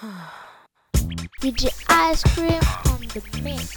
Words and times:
DJ 1.42 1.68
Ice 1.90 2.22
Cream 2.32 2.60
on 2.86 3.00
the 3.12 3.20
mix. 3.42 3.76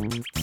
Say 0.00 0.39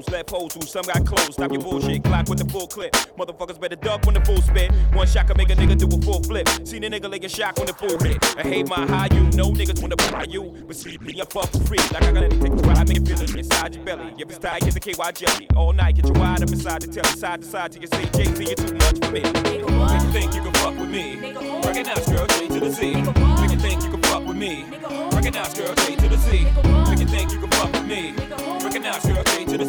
one 0.00 0.14
eye 0.14 0.22
closed. 0.22 0.30
Left 0.30 0.30
holes 0.30 0.54
who 0.54 0.62
some 0.62 0.82
got 0.82 1.06
closed. 1.06 1.32
Stop 1.34 1.52
your 1.52 1.60
bullshit, 1.60 2.04
clock 2.04 2.28
with 2.28 2.38
the 2.38 2.50
full 2.50 2.66
clip. 2.66 2.92
Motherfuckers 3.18 3.60
better 3.60 3.76
duck 3.76 4.04
when 4.06 4.14
the 4.14 4.20
full 4.24 4.40
spit. 4.42 4.72
One 4.92 5.06
shot 5.06 5.26
can 5.26 5.36
make 5.36 5.50
a 5.50 5.54
nigga 5.54 5.78
do 5.78 5.86
a 5.86 6.00
full 6.00 6.22
flip. 6.22 6.48
Seen 6.64 6.84
a 6.84 6.90
nigga 6.90 7.10
laying 7.10 7.28
shock 7.28 7.56
when 7.56 7.66
the 7.66 7.74
full 7.74 7.98
hit. 7.98 8.18
I 8.36 8.42
hate 8.42 8.68
my 8.68 8.86
high, 8.86 9.08
you 9.12 9.22
know 9.36 9.50
niggas 9.50 9.80
wanna 9.80 9.96
buy 9.96 10.26
you. 10.28 10.64
But 10.66 10.76
see 10.76 10.98
me, 10.98 11.20
I 11.20 11.24
fuck 11.24 11.50
for 11.50 11.60
free. 11.60 11.78
Like 11.92 12.02
I 12.02 12.12
got 12.12 12.24
anything 12.24 12.56
to 12.56 12.62
try, 12.62 12.84
make 12.84 12.96
it 12.96 13.06
feel 13.06 13.20
it 13.20 13.34
inside 13.34 13.74
your 13.74 13.84
belly. 13.84 14.14
If 14.18 14.28
it's 14.28 14.38
tight, 14.38 14.62
get 14.62 14.74
the 14.74 14.80
KY 14.80 15.12
jelly. 15.14 15.48
All 15.56 15.72
night, 15.72 15.96
get 15.96 16.06
your 16.06 16.14
wide 16.14 16.42
up 16.42 16.50
inside 16.50 16.82
the 16.82 16.88
telly. 16.88 17.16
Side 17.16 17.42
to 17.42 17.46
side 17.46 17.72
till 17.72 17.82
you 17.82 17.88
say 17.88 18.04
Jay 18.12 18.32
Z, 18.34 18.44
you're 18.44 18.54
too 18.54 18.74
much 18.74 18.98
for 19.04 19.10
me. 19.10 19.20
Make 19.20 20.02
you 20.02 20.12
think 20.12 20.34
you 20.34 20.42
can 20.42 20.52
fuck 20.54 20.78
with 20.78 20.90
me. 20.90 21.34
Recognize, 21.64 22.06
girl, 22.08 22.26
J 22.26 22.48
to 22.48 22.60
the 22.60 22.70
Z. 22.70 22.94
Make 22.94 23.50
you 23.50 23.58
think 23.58 23.82
you 23.82 23.90
can 23.90 24.02
fuck 24.02 24.26
with 24.26 24.36
me. 24.36 24.64
Recognize, 25.12 25.54
girl, 25.54 25.74
J 25.74 25.96
to 25.96 26.08
the 26.08 26.16
Z. 26.16 26.79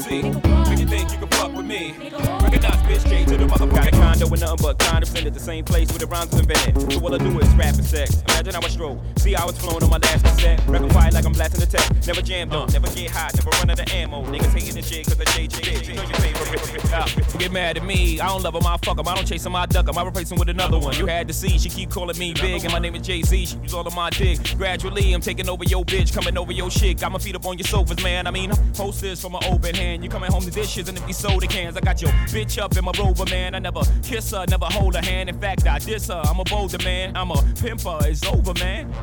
to. 0.03 0.69
Make 0.69 0.80
you 0.80 0.86
think 0.86 1.12
you 1.12 1.18
can 1.18 1.27
fuck 1.30 1.53
with 1.53 1.65
me. 1.65 1.94
Recognize, 2.42 2.81
bitch, 2.83 3.07
J 3.09 3.25
to 3.25 3.38
the 3.38 3.45
motherfucker. 3.45 3.75
Got 3.75 3.88
a 3.88 3.92
condo 3.92 4.27
with 4.27 4.42
nothing 4.42 4.57
but 4.62 4.77
condoms 4.77 5.25
at 5.25 5.31
the 5.31 5.31
same 5.41 5.65
place 5.65 5.89
where 5.89 5.99
the 5.99 6.05
rhymes 6.05 6.33
invented. 6.33 6.79
So 6.91 6.99
all 7.01 7.13
I 7.13 7.17
do 7.17 7.39
is 7.39 7.49
rap 7.55 7.75
and 7.75 7.85
sex. 7.85 8.21
Imagine 8.29 8.53
how 8.53 8.61
I 8.61 8.69
stroke. 8.69 8.99
See 9.17 9.33
how 9.33 9.49
it's 9.49 9.59
flowing 9.59 9.83
on 9.83 9.89
my 9.89 9.97
last 9.97 10.23
cassette. 10.23 10.61
Rapping 10.67 10.89
quiet 10.89 11.13
like 11.13 11.25
I'm 11.25 11.33
blasting 11.33 11.59
the 11.59 11.65
tech. 11.65 11.89
Never 12.05 12.21
jammed 12.21 12.53
up, 12.53 12.71
never 12.71 12.88
get 12.88 13.09
hot, 13.09 13.33
never 13.35 13.49
run 13.49 13.71
out 13.71 13.79
of 13.79 13.91
ammo. 13.91 14.23
Niggas 14.25 14.53
hating 14.53 14.75
the 14.75 14.81
shit 14.81 15.07
cause 15.07 15.19
I 15.19 15.25
JJ. 15.25 17.33
You 17.33 17.39
get 17.39 17.51
mad 17.51 17.77
at 17.77 17.83
me. 17.83 18.19
I 18.19 18.27
don't 18.27 18.43
love 18.43 18.55
him, 18.55 18.65
I 18.65 18.77
fuck 18.77 18.99
him. 18.99 19.07
I 19.07 19.15
don't 19.15 19.25
chase 19.25 19.45
him, 19.45 19.55
I 19.55 19.65
duck 19.65 19.88
him. 19.88 19.97
I 19.97 20.05
replace 20.05 20.31
him 20.31 20.38
with 20.38 20.49
another 20.49 20.77
one. 20.77 20.95
You 20.95 21.07
had 21.07 21.27
to 21.27 21.33
see, 21.33 21.57
she 21.57 21.69
keep 21.69 21.89
calling 21.89 22.17
me 22.17 22.33
big, 22.33 22.63
and 22.63 22.71
my 22.71 22.79
name 22.79 22.95
is 22.95 23.01
Jay 23.01 23.21
Z. 23.21 23.45
She 23.45 23.57
was 23.57 23.73
all 23.73 23.87
on 23.87 23.95
my 23.95 24.09
dick. 24.09 24.39
Gradually, 24.57 25.13
I'm 25.13 25.21
taking 25.21 25.49
over 25.49 25.63
your 25.63 25.83
bitch, 25.85 26.13
coming 26.13 26.37
over 26.37 26.51
your 26.51 26.69
shit. 26.69 26.99
Got 26.99 27.13
my 27.13 27.19
feet 27.19 27.35
up 27.35 27.45
on 27.45 27.57
your 27.57 27.67
sofas, 27.67 28.01
man. 28.03 28.27
I 28.27 28.31
mean, 28.31 28.51
post 28.73 29.01
this 29.01 29.21
from 29.21 29.35
an 29.35 29.44
open 29.45 29.75
hand. 29.75 30.03
You 30.03 30.09
coming 30.09 30.31
home 30.31 30.44
to 30.44 30.51
dishes 30.51 30.89
and 30.89 30.97
empty 30.97 31.13
soda 31.13 31.47
cans. 31.47 31.77
I 31.77 31.79
got 31.79 32.01
your 32.01 32.11
bitch 32.29 32.61
up 32.61 32.77
in 32.77 32.85
my 32.85 32.91
rover, 32.99 33.25
man. 33.25 33.55
I 33.55 33.59
never 33.59 33.81
kiss 34.03 34.31
her, 34.31 34.45
never 34.47 34.65
hold 34.65 34.95
her 34.95 35.01
hand. 35.01 35.31
In 35.31 35.39
fact, 35.39 35.66
I 35.66 35.80
diss 35.80 36.10
her. 36.10 36.22
I'm 36.25 36.42
a 36.42 36.44
bolder 36.44 36.78
man. 36.83 37.16
I'm 37.16 37.31
a 37.31 37.36
pimper. 37.36 38.06
It's 38.06 38.25
over, 38.25 38.54
man. 38.56 38.94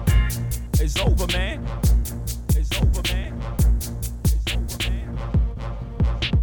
It's 0.75 1.01
over, 1.01 1.27
man. 1.29 1.67
It's 2.51 2.71
over, 2.79 3.03
man. 3.11 3.18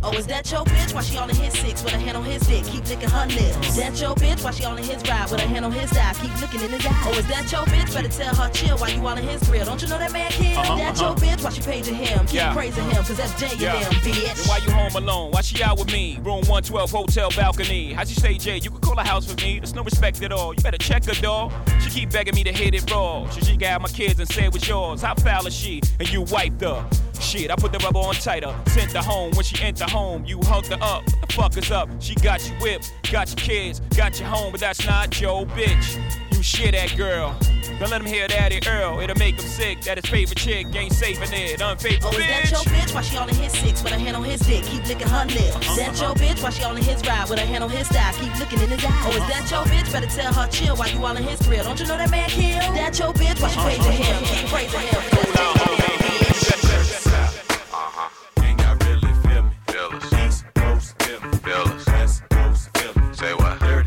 Oh, 0.07 0.11
is 0.11 0.27
that 0.27 0.51
your 0.51 0.63
bitch? 0.65 0.93
Why 0.93 1.01
she 1.01 1.17
all 1.17 1.27
in 1.27 1.35
his 1.35 1.51
six 1.57 1.83
with 1.83 1.95
a 1.95 1.97
hand 1.97 2.15
on 2.15 2.23
his 2.23 2.45
dick? 2.45 2.63
Keep 2.65 2.87
licking 2.87 3.09
her 3.09 3.25
lips. 3.25 3.75
That 3.75 3.99
your 3.99 4.13
bitch? 4.13 4.43
Why 4.43 4.51
she 4.51 4.63
all 4.63 4.77
in 4.77 4.83
his 4.83 5.01
ride 5.09 5.31
with 5.31 5.41
a 5.41 5.47
hand 5.47 5.65
on 5.65 5.71
his 5.71 5.89
thigh? 5.89 6.13
Keep 6.21 6.41
looking 6.41 6.61
in 6.61 6.69
his 6.69 6.85
eye. 6.85 7.03
Oh, 7.05 7.17
is 7.17 7.25
that 7.27 7.51
your 7.51 7.65
bitch? 7.65 7.91
Better 7.91 8.07
tell 8.09 8.35
her 8.35 8.49
chill 8.51 8.77
while 8.77 8.91
you 8.91 9.07
all 9.07 9.17
in 9.17 9.23
his 9.27 9.41
grill. 9.49 9.65
Don't 9.65 9.81
you 9.81 9.87
know 9.87 9.97
that 9.97 10.13
man 10.13 10.29
kill? 10.29 10.59
Uh-huh, 10.59 10.75
that 10.77 11.01
uh-huh. 11.01 11.05
your 11.07 11.15
bitch? 11.15 11.43
Why 11.43 11.49
she 11.49 11.61
paging 11.61 11.95
him? 11.95 12.19
Keep 12.27 12.35
Yeah. 12.35 12.53
praising 12.53 12.83
him, 12.91 13.03
cause 13.03 13.17
that's 13.17 13.33
Jay 13.39 13.49
Yeah. 13.57 13.73
and 13.77 13.85
them, 13.85 14.13
bitch. 14.13 14.47
why 14.47 14.57
you 14.57 14.71
home 14.71 14.95
alone? 14.95 15.31
Why 15.31 15.41
she 15.41 15.63
out 15.63 15.79
with 15.79 15.91
me? 15.91 16.19
Room 16.21 16.43
112, 16.45 16.91
hotel 16.91 17.31
balcony. 17.35 17.93
How'd 17.93 18.07
you 18.07 18.15
say, 18.15 18.37
Jay? 18.37 18.59
You 18.59 18.69
could 18.69 18.81
call 18.81 18.99
a 18.99 19.03
house 19.03 19.25
for 19.25 19.41
me. 19.43 19.57
There's 19.57 19.73
no 19.73 19.81
respect 19.83 20.21
at 20.21 20.31
all. 20.31 20.53
You 20.53 20.61
better 20.61 20.77
check 20.77 21.05
her, 21.05 21.19
dog. 21.19 21.51
She 21.81 21.89
keep 21.89 22.11
begging 22.11 22.35
me 22.35 22.43
to 22.43 22.51
hit 22.53 22.75
it 22.75 22.89
raw. 22.91 23.27
She 23.31 23.41
she 23.41 23.57
got 23.57 23.81
my 23.81 23.89
kids 23.89 24.19
and 24.19 24.29
say 24.29 24.45
it 24.45 24.53
was 24.53 24.67
yours. 24.67 25.01
How 25.01 25.15
foul 25.15 25.47
is 25.47 25.55
she? 25.55 25.81
And 25.99 26.07
you 26.13 26.21
wiped 26.21 26.61
her. 26.61 26.85
Shit, 27.21 27.51
I 27.51 27.55
put 27.55 27.71
the 27.71 27.79
rubber 27.79 27.99
on 27.99 28.13
tighter. 28.15 28.55
Sent 28.67 28.91
her 28.93 29.01
home. 29.01 29.31
When 29.31 29.43
she 29.43 29.61
enter 29.63 29.85
home, 29.85 30.25
you 30.25 30.39
hugged 30.43 30.67
her 30.67 30.81
up. 30.81 31.03
What 31.03 31.27
the 31.27 31.33
fuck 31.33 31.57
is 31.57 31.71
up? 31.71 31.89
She 31.99 32.15
got 32.15 32.47
you 32.47 32.55
whipped, 32.55 32.93
got 33.11 33.29
your 33.29 33.37
kids, 33.37 33.79
got 33.95 34.19
you 34.19 34.25
home, 34.25 34.51
but 34.51 34.61
that's 34.61 34.85
not 34.85 35.19
your 35.19 35.45
bitch. 35.47 35.99
You 36.33 36.43
shit 36.43 36.73
that 36.73 36.95
girl. 36.97 37.35
Don't 37.79 37.91
let 37.91 37.99
him 37.99 38.07
hear 38.07 38.25
Daddy 38.27 38.59
Earl. 38.65 39.01
It'll 39.01 39.17
make 39.17 39.35
him 39.35 39.45
sick 39.45 39.81
that 39.81 39.97
his 39.97 40.09
favorite 40.09 40.37
chick 40.37 40.67
ain't 40.73 40.93
saving 40.93 41.33
it. 41.33 41.59
Unfaithful 41.59 42.11
Oh, 42.13 42.17
is 42.17 42.25
that 42.25 42.51
your 42.51 42.61
bitch? 42.71 42.95
Why 42.95 43.01
she 43.01 43.17
all 43.17 43.27
in 43.27 43.35
his 43.35 43.51
six 43.51 43.83
with 43.83 43.91
a 43.91 43.99
hand 43.99 44.15
on 44.15 44.23
his 44.23 44.39
dick? 44.39 44.63
Keep 44.63 44.87
licking 44.87 45.09
her 45.09 45.25
lips. 45.25 45.41
Is 45.41 45.75
that 45.75 45.89
uh-huh. 45.89 46.05
your 46.05 46.15
bitch? 46.15 46.41
Why 46.41 46.49
she 46.51 46.63
all 46.63 46.75
in 46.75 46.83
his 46.83 47.01
ride 47.05 47.29
with 47.29 47.39
a 47.39 47.45
hand 47.45 47.65
on 47.65 47.69
his 47.69 47.87
thigh? 47.89 48.13
Keep 48.13 48.39
looking 48.39 48.61
in 48.61 48.69
his 48.69 48.85
eye. 48.85 49.03
Oh, 49.03 49.09
is 49.09 49.27
that 49.27 49.51
your 49.51 49.65
bitch? 49.65 49.91
Better 49.91 50.07
tell 50.07 50.33
her 50.33 50.47
chill 50.47 50.75
while 50.77 50.89
you 50.89 51.05
all 51.05 51.17
in 51.17 51.23
his 51.23 51.41
grill. 51.41 51.65
Don't 51.65 51.77
you 51.77 51.85
know 51.85 51.97
that 51.97 52.09
man 52.09 52.29
kill? 52.29 52.59
That 52.59 52.97
your 52.97 53.11
bitch? 53.11 53.41
Why 53.41 53.49
she 53.49 53.59
praising 53.59 53.91
him? 53.91 54.23
Keep 54.23 54.47
praising 54.47 54.79
him. 54.79 55.84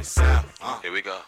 South, 0.09 0.59
uh. 0.62 0.81
Here 0.81 0.91
we 0.91 1.03
go. 1.03 1.21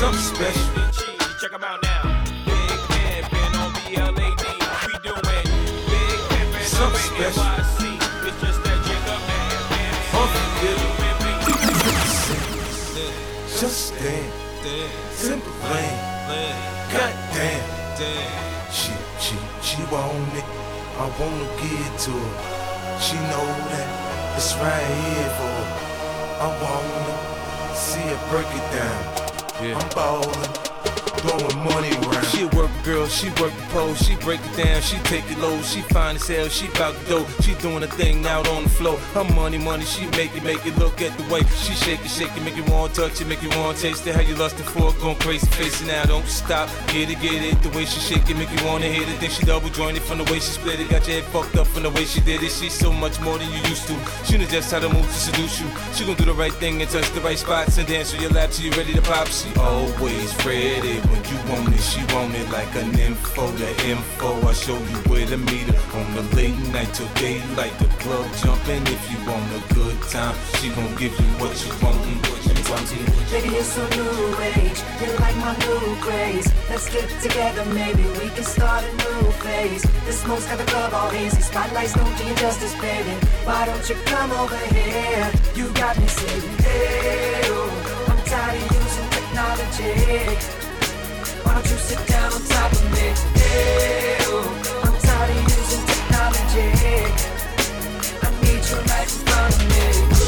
Something 0.00 0.22
special. 0.34 0.64
Check 1.40 1.52
'em 1.52 1.62
out 1.62 1.82
now. 1.82 2.24
Big 2.46 2.80
pimpin' 2.88 3.54
on 3.60 3.70
BLAD. 3.76 4.44
We 4.86 4.94
doing 5.04 5.20
big 5.92 6.20
pimpin' 6.30 6.64
Something 6.64 7.12
over 7.20 7.32
special. 7.32 7.44
NYC. 7.44 8.00
It's 8.26 8.40
just 8.40 8.60
that 8.64 8.78
jigger 8.86 9.20
man, 9.28 9.60
man. 9.70 9.94
Just 13.60 13.92
damn, 14.00 14.32
simple 15.12 15.52
lane. 15.68 16.00
God 16.92 17.14
damn, 17.34 17.64
she 18.72 18.92
she 19.20 19.36
she 19.60 19.82
want 19.92 20.34
it. 20.40 20.46
I 20.98 21.06
wanna 21.20 21.48
give 21.60 21.86
it 21.88 21.98
to 22.06 22.12
her. 22.12 22.34
She 23.04 23.16
know 23.30 23.46
that 23.70 23.88
it's 24.38 24.54
right 24.64 24.88
here 24.96 25.30
for 25.38 25.52
her. 25.60 25.68
I 26.40 26.48
wanna 26.64 27.16
see 27.76 28.00
her 28.00 28.20
break 28.30 28.48
it 28.60 28.66
down. 28.78 29.19
I'm 29.62 30.69
ballin', 31.22 31.50
throwing 31.50 31.64
money 31.64 31.90
around. 31.96 32.24
She 32.26 32.42
a 32.42 32.48
work 32.48 32.70
girl, 32.84 33.06
she 33.06 33.28
work 33.40 33.54
the 33.54 33.66
pole, 33.70 33.94
she 33.94 34.16
break 34.16 34.40
it 34.40 34.56
down, 34.56 34.80
she 34.82 34.96
take 34.98 35.28
it 35.30 35.38
low, 35.38 35.60
she 35.62 35.82
fine 35.82 36.16
as 36.16 36.26
hell, 36.26 36.48
she 36.48 36.68
bout 36.68 36.94
the 37.00 37.10
dough, 37.10 37.26
she 37.40 37.54
doing 37.56 37.82
a 37.82 37.86
thing 37.86 38.26
out 38.26 38.48
on 38.48 38.64
the 38.64 38.68
floor. 38.68 38.98
Her 39.14 39.24
money, 39.34 39.58
money, 39.58 39.84
she 39.84 40.06
make 40.16 40.34
it, 40.36 40.44
make 40.44 40.64
it 40.66 40.76
look 40.78 41.02
at 41.02 41.16
the 41.18 41.24
way 41.32 41.40
she 41.62 41.74
shake 41.74 42.00
it, 42.04 42.08
shake 42.08 42.34
it, 42.36 42.42
make 42.42 42.56
you 42.56 42.64
want 42.64 42.94
to 42.94 43.02
touch 43.02 43.20
it, 43.20 43.26
make 43.26 43.42
you 43.42 43.50
want 43.50 43.76
to 43.76 43.82
taste 43.82 44.06
it. 44.06 44.14
How 44.14 44.22
you 44.22 44.34
lustin' 44.36 44.64
for 44.64 44.90
it, 44.90 45.00
going 45.00 45.16
crazy, 45.16 45.46
face 45.46 45.80
it 45.82 45.86
now, 45.86 46.04
don't 46.04 46.26
stop, 46.26 46.68
get 46.88 47.10
it, 47.10 47.20
get 47.20 47.42
it. 47.42 47.60
The 47.62 47.70
way 47.70 47.84
she 47.84 48.00
shake 48.00 48.28
it, 48.28 48.36
make 48.36 48.50
you 48.50 48.66
wanna 48.66 48.86
hit 48.86 49.08
it. 49.08 49.20
Then 49.20 49.30
she 49.30 49.44
double 49.44 49.68
jointed 49.70 50.02
from 50.02 50.18
the 50.18 50.24
way 50.24 50.38
she 50.40 50.52
split 50.52 50.80
it, 50.80 50.88
got 50.90 51.06
your 51.06 51.20
head 51.20 51.24
fucked 51.32 51.56
up 51.56 51.66
from 51.66 51.82
the 51.82 51.90
way 51.90 52.04
she 52.04 52.20
did 52.20 52.42
it. 52.42 52.50
She's 52.50 52.74
so 52.74 52.92
much 52.92 53.20
more 53.20 53.38
than 53.38 53.50
you 53.50 53.60
used 53.68 53.86
to. 53.88 53.96
She 54.24 54.38
knows 54.38 54.50
just 54.50 54.72
how 54.72 54.80
to 54.80 54.88
move 54.88 55.06
to 55.06 55.12
seduce 55.12 55.60
you. 55.60 55.66
She 55.94 56.04
gon' 56.04 56.16
do 56.16 56.24
the 56.24 56.34
right 56.34 56.52
thing 56.52 56.80
and 56.80 56.90
touch 56.90 57.08
the 57.12 57.20
right 57.20 57.38
spots 57.38 57.78
and 57.78 57.86
dance 57.86 58.14
on 58.14 58.20
your 58.20 58.30
lap 58.30 58.50
till 58.50 58.66
you 58.66 58.72
ready 58.72 58.94
to 58.94 59.02
pop. 59.02 59.28
She 59.28 59.52
always 59.56 60.34
ready 60.46 61.00
when 61.10 61.22
you 61.30 61.38
want 61.50 61.74
it. 61.74 61.82
She 61.82 62.00
want 62.14 62.34
it 62.34 62.48
like 62.50 62.74
an 62.76 62.98
info, 62.98 63.50
the 63.58 63.70
info. 63.86 64.28
I 64.48 64.52
show 64.52 64.78
you 64.78 64.98
where 65.10 65.26
to 65.26 65.36
meet 65.36 65.66
her 65.68 65.98
on 65.98 66.06
the 66.14 66.22
late 66.36 66.58
night 66.72 66.92
till 66.94 67.10
daylight. 67.14 67.74
The 67.78 67.88
club 68.02 68.26
jumping 68.42 68.82
if 68.86 69.02
you 69.10 69.18
want 69.26 69.44
a 69.58 69.60
good 69.74 69.98
time. 70.08 70.34
She 70.58 70.70
gon' 70.70 70.94
give 70.96 71.14
you 71.18 71.30
what 71.42 71.52
you 71.64 71.72
want, 71.82 71.98
what 72.30 72.42
you 72.46 72.54
want. 72.70 72.88
Baby, 73.30 73.54
you're 73.54 73.64
so 73.64 73.82
new 73.98 74.36
age. 74.54 74.80
You're 75.00 75.18
like 75.18 75.36
my 75.36 75.54
new 75.66 75.96
craze. 76.00 76.48
Let's 76.68 76.88
get 76.88 77.08
together, 77.20 77.64
maybe 77.74 78.02
we 78.18 78.30
can 78.30 78.44
start 78.44 78.84
a 78.84 78.92
new 79.02 79.30
phase. 79.42 79.82
The 80.06 80.12
smoke's 80.12 80.46
got 80.46 80.58
the 80.58 80.64
club 80.64 80.94
all 80.94 81.10
hazy. 81.10 81.42
Spotlights 81.42 81.94
don't 81.94 82.16
do 82.16 82.24
you 82.24 82.34
justice, 82.36 82.74
baby. 82.80 83.14
Why 83.44 83.66
don't 83.66 83.88
you 83.88 83.96
come 84.06 84.30
over 84.32 84.56
here? 84.56 85.30
You 85.54 85.72
got 85.74 85.98
me 85.98 86.06
saying, 86.06 86.58
hey, 86.58 87.42
I'm 88.08 88.18
tired 88.24 88.62
of 88.62 88.70
using 88.82 89.08
technology. 89.10 90.69
I 98.22 98.30
need 98.42 98.64
you 98.68 98.76
right 98.76 99.02
in 99.02 99.18
front 99.26 99.54
of 99.54 99.68
me. 99.68 100.19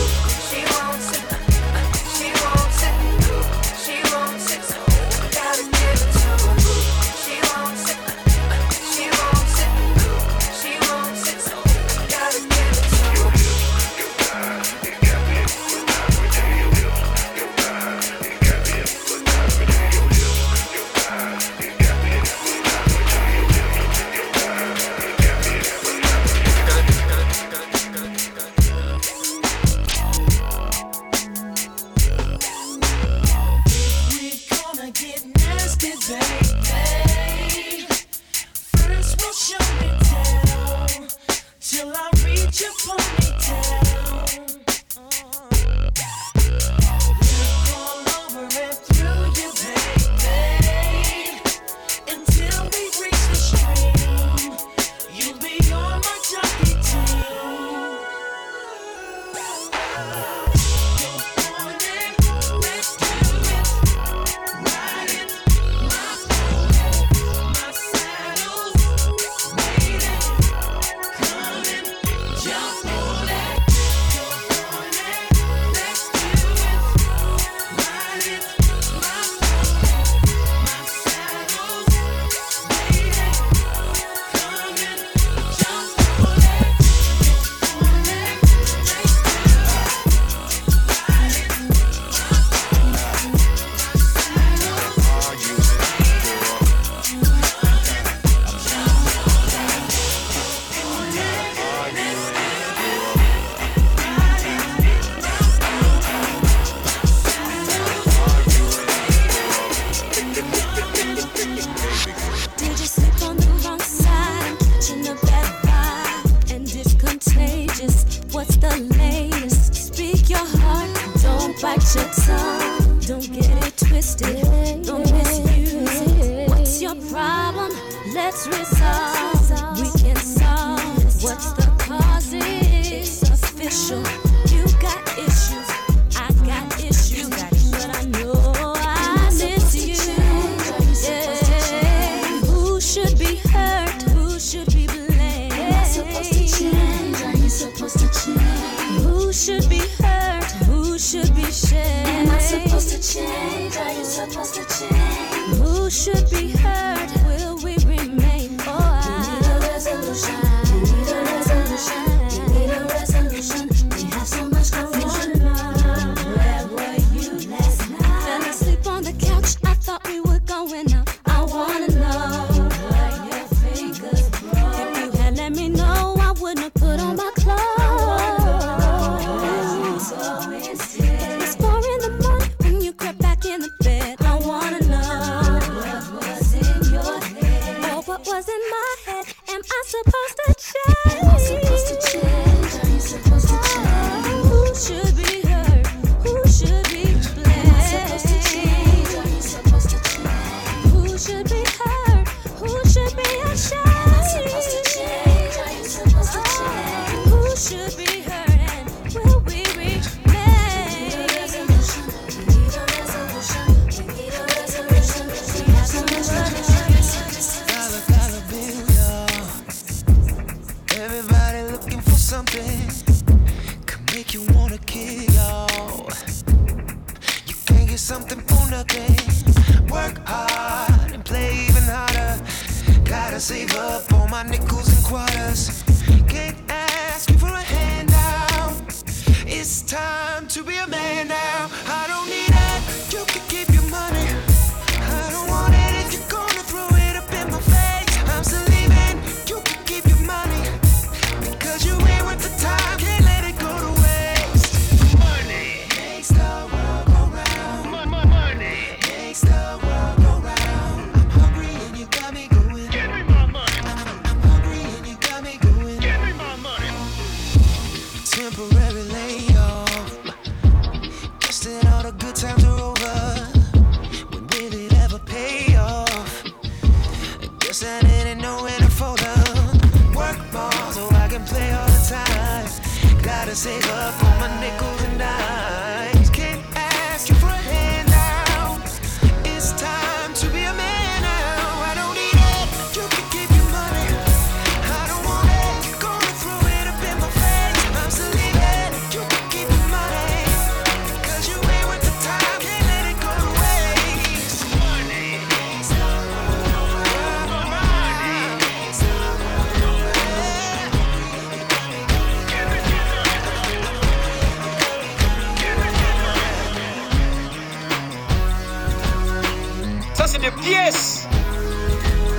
Ça, 320.22 320.28
c'est 320.28 320.38
des 320.38 320.52
pièces. 320.52 321.26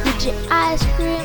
DJ 0.06 0.28
Ice 0.50 0.86
Cream. 0.96 1.20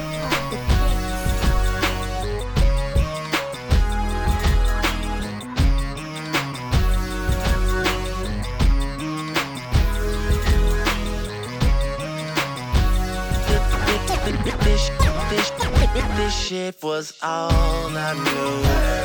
This 16.16 16.34
shit 16.34 16.82
was 16.82 17.14
all 17.22 17.96
I 17.96 18.14
knew. 18.14 18.97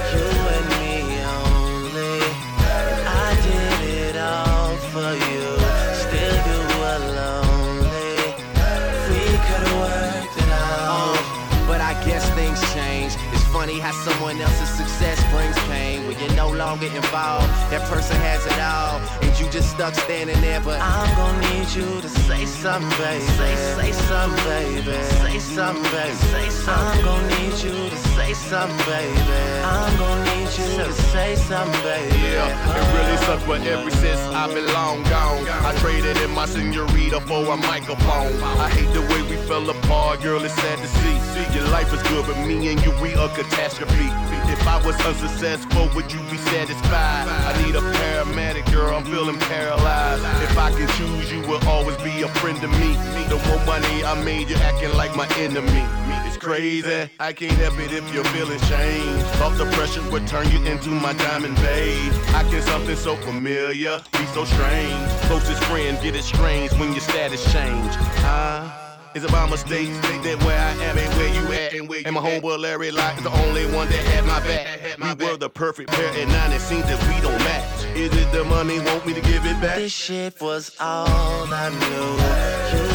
you're 16.23 16.35
no 16.35 16.49
longer 16.49 16.87
involved. 16.87 17.49
That 17.71 17.81
person 17.89 18.15
has 18.17 18.45
it 18.45 18.59
all, 18.59 18.99
and 19.21 19.39
you 19.39 19.49
just 19.51 19.71
stuck 19.71 19.93
standing 19.95 20.39
there. 20.41 20.61
But 20.61 20.79
I'm 20.81 21.15
gonna 21.15 21.53
need 21.53 21.69
you 21.73 22.01
to 22.01 22.09
say 22.09 22.45
something, 22.45 22.89
baby. 22.97 23.25
Say, 23.39 23.55
say 23.75 23.91
something, 23.91 24.43
baby. 24.45 25.03
Say 25.23 25.39
something, 25.39 25.83
baby. 25.91 26.15
Say 26.15 26.49
something. 26.49 26.99
I'm 26.99 27.03
gonna 27.03 27.27
need 27.39 27.55
you 27.63 27.89
to 27.89 27.97
say 28.23 28.33
something, 28.33 28.77
baby. 28.85 29.19
I'm 29.63 29.97
gonna 29.97 30.35
need 30.35 30.51
you 30.57 30.83
to 30.83 30.93
say 31.11 31.35
something, 31.35 31.81
baby. 31.83 32.15
Yeah, 32.19 32.77
it 32.77 32.85
really 32.95 33.17
sucks, 33.25 33.43
but 33.43 33.61
ever 33.67 33.91
since 33.91 34.19
I've 34.39 34.53
been 34.53 34.67
long 34.73 35.03
gone, 35.03 35.47
I 35.47 35.73
traded 35.79 36.17
in 36.17 36.31
my 36.31 36.45
senorita 36.45 37.19
for 37.21 37.43
a 37.53 37.57
microphone. 37.57 38.33
I 38.65 38.69
hate 38.69 38.91
the 38.93 39.01
way 39.01 39.21
we 39.29 39.35
fell 39.47 39.69
apart, 39.69 40.21
girl, 40.21 40.43
it's 40.43 40.53
sad 40.53 40.77
to 40.79 40.87
see. 40.87 41.15
Your 41.57 41.67
life 41.69 41.93
is 41.93 42.01
good, 42.03 42.25
but 42.25 42.37
me 42.47 42.71
and 42.71 42.83
you, 42.83 42.91
we 43.01 43.13
a 43.13 43.27
catastrophe. 43.29 44.09
If 44.53 44.67
I 44.67 44.77
was 44.85 44.95
unsuccessful, 45.05 45.89
would 45.95 46.11
you 46.11 46.19
be 46.31 46.37
satisfied? 46.37 47.27
I 47.27 47.51
need 47.63 47.75
a 47.75 47.81
paramedic, 47.81 48.71
girl, 48.71 48.95
I'm 48.95 49.05
feeling 49.05 49.39
paralyzed. 49.51 50.23
If 50.43 50.57
I 50.57 50.71
can 50.71 50.87
choose, 50.97 51.31
you 51.31 51.41
will 51.41 51.63
always 51.67 51.97
be 51.97 52.21
a 52.21 52.27
friend 52.39 52.59
to 52.61 52.67
me. 52.67 52.93
The 53.27 53.39
more 53.47 53.63
money 53.65 54.03
I 54.03 54.15
made, 54.23 54.49
you 54.49 54.55
acting 54.55 54.93
like 54.95 55.15
my 55.15 55.27
enemy 55.37 55.83
crazy. 56.43 57.09
I 57.19 57.33
can't 57.33 57.53
help 57.53 57.79
it 57.79 57.91
if 57.91 58.13
you're 58.13 58.23
feeling 58.25 58.59
shame. 58.61 59.17
Thought 59.39 59.57
the 59.57 59.65
pressure 59.71 60.03
would 60.11 60.27
turn 60.27 60.49
you 60.51 60.59
into 60.65 60.89
my 60.89 61.13
diamond 61.13 61.55
babe. 61.57 62.11
I 62.35 62.43
can 62.49 62.61
something 62.61 62.95
so 62.95 63.15
familiar 63.17 64.01
be 64.11 64.25
so 64.27 64.43
strange. 64.43 65.09
Closest 65.27 65.63
friend 65.65 65.97
get 66.01 66.15
it 66.15 66.23
strange 66.23 66.71
when 66.73 66.91
your 66.91 67.01
status 67.01 67.43
change. 67.51 67.95
Huh? 68.27 68.79
It's 69.15 69.25
about 69.25 69.51
mistakes 69.51 69.95
that 69.99 70.43
where 70.43 70.59
I 70.59 70.71
am 70.85 70.97
and 70.97 71.13
where 71.17 71.33
you 71.33 71.53
at. 71.53 71.73
And, 71.73 71.87
where 71.87 71.99
you 71.99 72.05
and 72.07 72.15
my 72.15 72.21
homeboy 72.21 72.59
Larry 72.59 72.91
Lott 72.91 73.15
is 73.17 73.23
the 73.23 73.31
only 73.45 73.65
one 73.67 73.87
that 73.89 74.03
had 74.05 74.25
my 74.25 74.39
back. 74.39 74.97
My 74.97 75.09
we 75.09 75.15
back. 75.15 75.31
were 75.31 75.37
the 75.37 75.49
perfect 75.49 75.91
pair, 75.91 76.11
and 76.17 76.29
now 76.29 76.51
it 76.51 76.59
seems 76.59 76.83
that 76.85 76.99
we 77.07 77.21
don't 77.21 77.37
match. 77.39 77.85
Is 77.95 78.11
it 78.15 78.31
the 78.31 78.43
money 78.43 78.79
want 78.79 79.05
me 79.05 79.13
to 79.13 79.21
give 79.21 79.45
it 79.45 79.61
back? 79.61 79.77
This 79.77 79.93
shit 79.93 80.41
was 80.41 80.75
all 80.79 81.47
I 81.53 81.69
knew. 81.69 82.87
You 82.87 82.92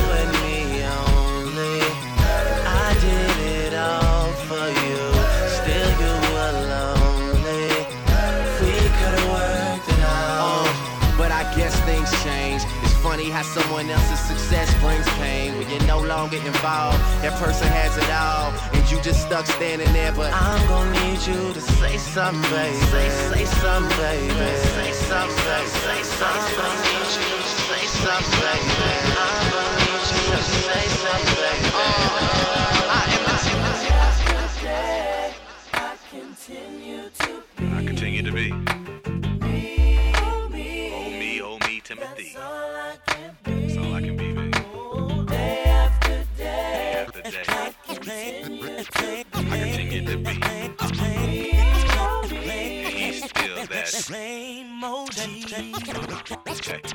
funny 13.18 13.30
how 13.30 13.42
someone 13.42 13.90
else's 13.90 14.20
success 14.20 14.72
brings 14.80 15.08
pain 15.18 15.56
when 15.58 15.68
you're 15.68 15.86
no 15.86 16.00
longer 16.00 16.36
involved. 16.36 16.98
That 17.22 17.32
person 17.40 17.66
has 17.66 17.96
it 17.96 18.10
all, 18.10 18.52
and 18.72 18.90
you 18.90 19.00
just 19.02 19.26
stuck 19.26 19.46
standing 19.46 19.92
there. 19.92 20.12
But 20.12 20.32
I'm 20.32 20.68
gonna 20.68 20.92
need 20.92 21.20
you 21.26 21.52
to 21.52 21.60
say 21.60 21.96
something, 21.96 22.42
baby. 22.50 22.78
Say, 22.94 23.08
say 23.30 23.44
something, 23.44 23.96
baby. 23.98 24.34
Say 24.78 24.92
something, 24.92 25.66
say 25.82 26.02
something. 26.02 26.28
I'm 26.30 26.54
gonna 26.58 26.82
need 26.86 27.10
you 27.18 27.30
to 27.42 27.54
say 27.66 27.84
something, 28.06 28.38
baby. 28.38 29.17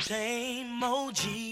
same 0.03 0.83
OG 0.83 1.42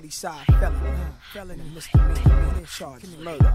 40 0.00 0.10
side 0.10 0.46
felony. 0.46 0.90
Felony, 1.34 1.62
misdemeanor, 1.74 2.64
charge, 2.64 3.04
murder. 3.18 3.52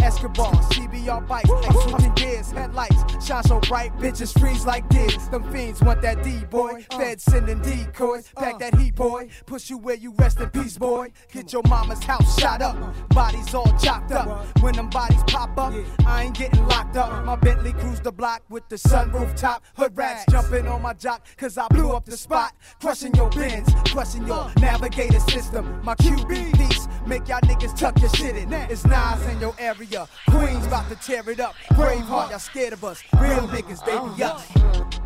Escobar, 0.00 0.52
CBR 0.70 1.28
bikes, 1.28 1.50
ice 1.50 1.82
swimming 1.84 2.14
gears, 2.14 2.50
headlights, 2.50 3.26
shine 3.26 3.42
so 3.42 3.60
bright, 3.60 3.92
bitches 3.98 4.36
freeze 4.40 4.64
like 4.64 4.88
this. 4.88 5.26
Them 5.26 5.44
fiends 5.52 5.82
want 5.82 6.00
that 6.00 6.22
D 6.22 6.44
boy, 6.46 6.84
uh. 6.90 6.98
Feds 6.98 7.24
sending 7.24 7.60
decoys, 7.60 8.30
pack 8.34 8.54
uh. 8.54 8.58
that 8.58 8.74
heat 8.76 8.94
boy, 8.94 9.28
push 9.44 9.68
you 9.68 9.76
where 9.76 9.96
you 9.96 10.14
rest 10.14 10.40
in 10.40 10.48
peace, 10.48 10.78
boy. 10.78 11.12
Get 11.30 11.41
your 11.52 11.62
mama's 11.68 12.02
house 12.02 12.38
shot 12.38 12.62
up. 12.62 12.76
Bodies 13.10 13.54
all 13.54 13.70
chopped 13.78 14.12
up. 14.12 14.46
When 14.60 14.74
them 14.74 14.88
bodies 14.88 15.22
pop 15.26 15.56
up, 15.58 15.74
I 16.06 16.24
ain't 16.24 16.36
getting 16.36 16.66
locked 16.66 16.96
up. 16.96 17.24
My 17.24 17.36
Bentley 17.36 17.72
cruise 17.72 18.00
the 18.00 18.12
block 18.12 18.42
with 18.48 18.68
the 18.68 18.76
sunroof 18.76 19.36
top. 19.36 19.62
Hood 19.76 19.96
rats 19.96 20.24
jumping 20.30 20.66
on 20.66 20.82
my 20.82 20.94
jock, 20.94 21.26
cause 21.36 21.58
I 21.58 21.68
blew 21.68 21.90
up 21.92 22.06
the 22.06 22.16
spot. 22.16 22.54
Crushing 22.80 23.14
your 23.14 23.28
bins, 23.30 23.68
crushing 23.86 24.26
your 24.26 24.50
navigator 24.60 25.20
system. 25.20 25.80
My 25.82 25.94
QB 25.96 26.56
piece, 26.56 26.88
make 27.06 27.28
y'all 27.28 27.40
niggas 27.40 27.76
tuck 27.76 28.00
your 28.00 28.10
shit 28.10 28.36
in. 28.36 28.52
It's 28.52 28.84
Nas 28.86 29.26
in 29.28 29.40
your 29.40 29.54
area. 29.58 30.08
Queens 30.30 30.66
about 30.66 30.88
to 30.88 30.96
tear 30.96 31.28
it 31.28 31.40
up. 31.40 31.54
Braveheart, 31.72 32.30
y'all 32.30 32.38
scared 32.38 32.72
of 32.72 32.84
us. 32.84 33.02
Real 33.20 33.48
niggas, 33.48 33.84
they 33.84 34.16
be 34.16 34.22
us. 34.22 34.48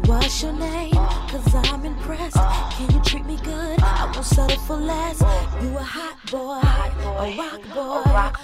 What's 0.06 0.42
your 0.42 0.52
name? 0.52 0.92
Cause 0.92 1.54
I'm 1.54 1.84
impressed. 1.84 2.36
Can 2.36 2.94
you 2.94 3.00
treat 3.02 3.26
me 3.26 3.36
good? 3.42 3.80
I 3.82 4.10
won't 4.14 4.24
settle 4.24 4.58
for 4.60 4.76
less. 4.76 5.20
You 5.62 5.76
a 5.76 5.82
hot 5.82 6.16
boy 6.30 6.35
a 6.36 7.36
rock 7.36 7.64
boy, 7.74 8.02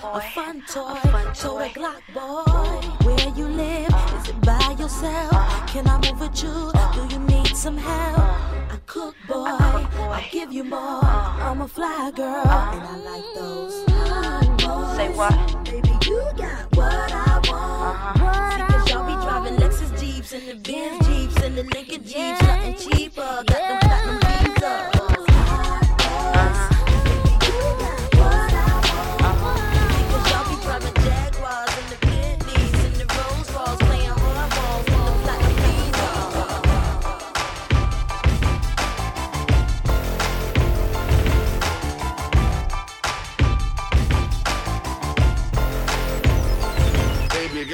a 0.08 0.20
fun 0.34 0.62
toy, 0.66 0.94
toy 1.34 1.68
Glock 1.74 2.02
boy. 2.14 3.06
Where 3.06 3.28
you 3.36 3.46
live? 3.48 3.94
Is 4.16 4.28
it 4.30 4.40
by 4.42 4.76
yourself? 4.78 5.30
Can 5.68 5.86
I 5.86 5.98
move 5.98 6.20
with 6.20 6.42
you? 6.42 6.72
Do 6.94 7.14
you 7.14 7.20
need 7.20 7.56
some 7.56 7.76
help? 7.76 8.18
I 8.18 8.78
cook 8.86 9.14
boy, 9.28 9.46
I'll 9.46 10.24
give 10.30 10.52
you 10.52 10.64
more. 10.64 10.78
Uh-huh. 10.78 11.50
I'm 11.50 11.60
a 11.60 11.68
fly 11.68 12.10
girl, 12.14 12.42
uh-huh. 12.44 12.76
and 12.76 12.82
I 12.82 12.96
like 13.10 13.34
those 13.34 13.84
boys. 13.84 14.96
Say 14.96 15.08
what? 15.14 15.64
Baby, 15.64 15.92
you 16.06 16.22
got 16.36 16.76
what 16.76 17.12
I 17.12 17.40
want. 17.48 18.20
Uh-huh. 18.20 18.50
See, 18.50 18.72
cause 18.72 18.90
y'all 18.90 19.06
be 19.06 19.14
driving 19.24 19.56
Lexus 19.58 20.00
Jeeps 20.00 20.32
and 20.32 20.48
the 20.48 20.54
Benz 20.54 21.06
Jeeps 21.06 21.36
and 21.42 21.56
the 21.56 21.62
Lincoln 21.64 22.04
Jeeps, 22.04 22.42
nothing 22.42 22.74
cheaper. 22.76 23.20
Got 23.20 23.48
them 23.48 23.78
platinum 23.80 24.44
Jeeps 24.44 24.62
up. 24.62 24.91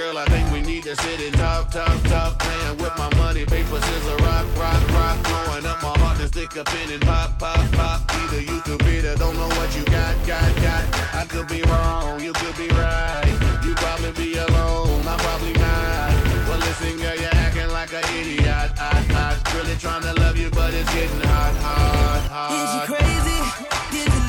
Girl, 0.08 0.18
I 0.18 0.24
think 0.26 0.50
we 0.52 0.60
need 0.60 0.84
to 0.84 0.96
sit 0.96 1.20
and 1.20 1.34
talk, 1.34 1.70
talk, 1.70 2.02
talk. 2.04 2.38
Playing 2.38 2.78
with 2.78 2.96
my 2.96 3.10
money, 3.16 3.44
paper, 3.44 3.80
scissor, 3.80 4.16
rock, 4.24 4.46
rock, 4.56 4.82
rock. 4.90 5.16
Blowing 5.24 5.66
up 5.66 5.82
my 5.82 5.94
heart 5.98 6.18
and 6.20 6.28
stick 6.28 6.56
a 6.56 6.64
pin 6.64 6.92
and 6.92 7.02
pop, 7.02 7.38
pop, 7.38 7.60
pop. 7.72 8.00
Either 8.20 8.40
you 8.40 8.60
could 8.60 8.78
be 8.84 9.00
the, 9.00 9.16
don't 9.16 9.36
know 9.36 9.48
what 9.58 9.68
you 9.76 9.84
got, 9.84 10.14
got, 10.26 10.48
got. 10.62 10.84
I 11.14 11.24
could 11.28 11.48
be 11.48 11.62
wrong, 11.62 12.20
you 12.20 12.32
could 12.32 12.56
be 12.56 12.68
right. 12.68 13.36
You 13.64 13.74
probably 13.74 14.12
be 14.12 14.38
alone, 14.38 15.06
I'm 15.06 15.18
probably 15.18 15.52
not. 15.54 16.10
Well, 16.48 16.58
listen, 16.58 16.96
girl, 16.98 17.16
you're 17.16 17.36
acting 17.44 17.68
like 17.68 17.92
an 17.92 18.04
idiot. 18.18 18.70
I, 18.78 19.04
I 19.12 19.56
really 19.56 19.76
trying 19.76 20.02
to 20.02 20.14
love 20.14 20.36
you, 20.38 20.50
but 20.50 20.72
it's 20.74 20.92
getting 20.94 21.20
hot, 21.20 21.54
hot, 21.56 22.22
hot. 22.32 22.50
Is 22.56 22.70
you 22.74 22.96
crazy? 22.96 23.40
Did 23.92 24.12
you 24.14 24.27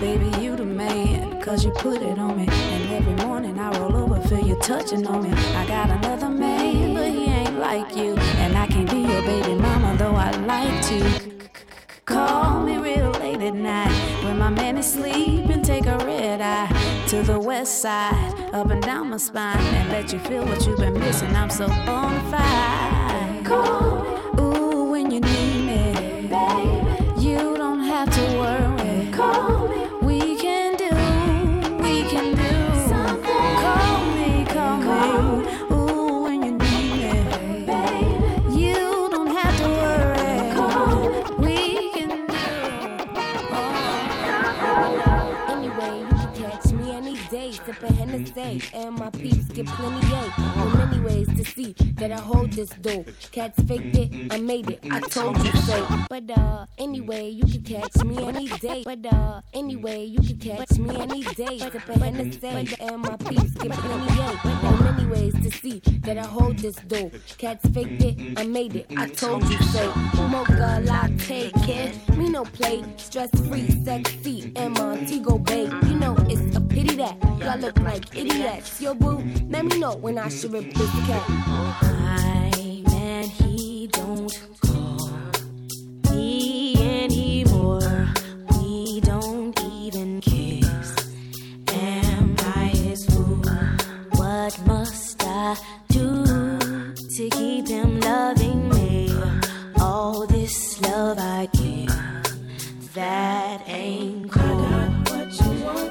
Baby, 0.00 0.30
you 0.40 0.56
the 0.56 0.64
man, 0.64 1.42
cause 1.42 1.62
you 1.62 1.72
put 1.72 2.00
it 2.00 2.18
on 2.18 2.34
me. 2.34 2.46
And 2.48 2.90
every 2.90 3.26
morning 3.26 3.58
I 3.58 3.70
roll 3.78 3.94
over, 3.96 4.18
feel 4.28 4.40
you 4.40 4.56
touching 4.60 5.06
on 5.06 5.24
me. 5.24 5.30
I 5.30 5.66
got 5.66 5.90
another 5.90 6.30
man, 6.30 6.94
but 6.94 7.10
he 7.10 7.24
ain't 7.26 7.58
like 7.58 7.94
you. 7.94 8.16
And 8.16 8.56
I 8.56 8.66
can't 8.66 8.90
be 8.90 9.00
your 9.00 9.20
baby 9.20 9.54
mama, 9.56 9.94
though 9.98 10.14
I'd 10.16 10.40
like 10.46 10.82
to. 10.86 11.50
Call 12.06 12.62
me 12.62 12.78
real 12.78 13.10
late 13.10 13.42
at 13.42 13.54
night 13.54 14.24
when 14.24 14.38
my 14.38 14.48
man 14.48 14.78
is 14.78 14.90
sleeping. 14.90 15.62
Take 15.62 15.84
a 15.84 15.98
red 15.98 16.40
eye 16.40 17.04
to 17.08 17.22
the 17.22 17.38
west 17.38 17.82
side, 17.82 18.54
up 18.54 18.70
and 18.70 18.82
down 18.82 19.10
my 19.10 19.18
spine, 19.18 19.58
and 19.58 19.90
let 19.90 20.14
you 20.14 20.18
feel 20.20 20.46
what 20.46 20.66
you've 20.66 20.78
been 20.78 20.98
missing. 20.98 21.36
I'm 21.36 21.50
so 21.50 21.68
bona 21.68 22.20
fide. 22.30 23.44
Call 23.44 23.99
Hennessy, 48.40 48.70
and 48.74 48.94
my 48.96 49.10
peeps 49.10 49.44
get 49.46 49.66
plenty 49.66 50.06
yay. 50.06 50.28
There 50.38 50.86
many 50.86 51.00
ways 51.00 51.28
to 51.28 51.44
see 51.44 51.74
that 51.94 52.12
I 52.12 52.20
hold 52.20 52.52
this 52.52 52.70
dough. 52.70 53.04
Cats 53.32 53.62
faked 53.64 53.96
it, 53.96 54.32
I 54.32 54.38
made 54.38 54.70
it, 54.70 54.80
I 54.90 55.00
told 55.00 55.38
you 55.44 55.52
so. 55.62 55.86
But 56.08 56.30
uh, 56.30 56.66
anyway, 56.78 57.28
you 57.28 57.44
can 57.44 57.62
catch 57.62 58.04
me 58.04 58.22
any 58.24 58.48
day. 58.48 58.82
But 58.84 59.04
uh, 59.06 59.40
anyway, 59.54 60.04
you 60.04 60.20
can 60.20 60.38
catch 60.38 60.78
me 60.78 60.96
any 60.96 61.22
day, 61.22 61.58
sipping 61.58 62.00
Hennessy, 62.00 62.76
and 62.80 63.02
my 63.02 63.16
peeps 63.16 63.52
get 63.52 63.72
plenty 63.72 64.14
yay. 64.16 64.36
There 64.44 64.92
many 64.92 65.06
ways 65.06 65.34
to 65.34 65.50
see 65.50 65.80
that 66.04 66.18
I 66.18 66.26
hold 66.26 66.58
this 66.58 66.76
dough. 66.76 67.10
Cats 67.38 67.68
faked 67.70 68.02
it, 68.02 68.38
I 68.38 68.44
made 68.44 68.76
it, 68.76 68.86
I 68.96 69.08
told 69.08 69.44
you 69.48 69.58
so. 69.62 69.92
Mocha 70.30 70.82
latte, 70.84 71.50
kid, 71.64 72.16
me 72.16 72.28
no 72.28 72.44
play, 72.44 72.84
stress 72.96 73.30
free, 73.48 73.68
sexy, 73.84 74.52
and 74.56 74.74
Montego 74.74 75.38
Bay. 75.38 75.64
You 75.64 75.94
know 75.96 76.16
it's 76.28 76.56
a 76.56 76.60
pity 76.60 76.96
that 76.96 77.16
y'all 77.40 77.58
look 77.58 77.78
like 77.80 78.04
idiots. 78.16 78.29
Yo, 78.78 78.94
boo, 78.94 79.22
let 79.50 79.64
me 79.64 79.78
know 79.78 79.96
when 79.96 80.16
I 80.16 80.28
should 80.28 80.52
rip 80.52 80.72
this 80.72 80.90
cat. 81.06 81.22
Oh, 81.28 81.78
my 81.82 82.82
man, 82.90 83.24
he 83.24 83.88
don't 83.88 84.32
call 84.62 85.10
me 86.10 86.74
anymore. 87.02 88.08
We 88.52 89.00
don't 89.02 89.60
even 89.62 90.20
kiss. 90.22 91.12
Am 91.68 92.36
I 92.38 92.68
his 92.68 93.04
fool? 93.06 93.42
What 94.16 94.58
must 94.66 95.22
I 95.24 95.56
do 95.88 96.24
to 96.24 97.30
keep 97.30 97.68
him 97.68 98.00
loving 98.00 98.68
me? 98.70 99.12
All 99.78 100.26
this 100.26 100.80
love 100.80 101.18
I 101.18 101.48
give, 101.52 102.94
that 102.94 103.62
ain't 103.66 104.30
cool. 104.32 104.70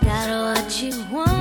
Got 0.02 0.56
what 0.56 0.82
you 0.82 1.06
want. 1.12 1.38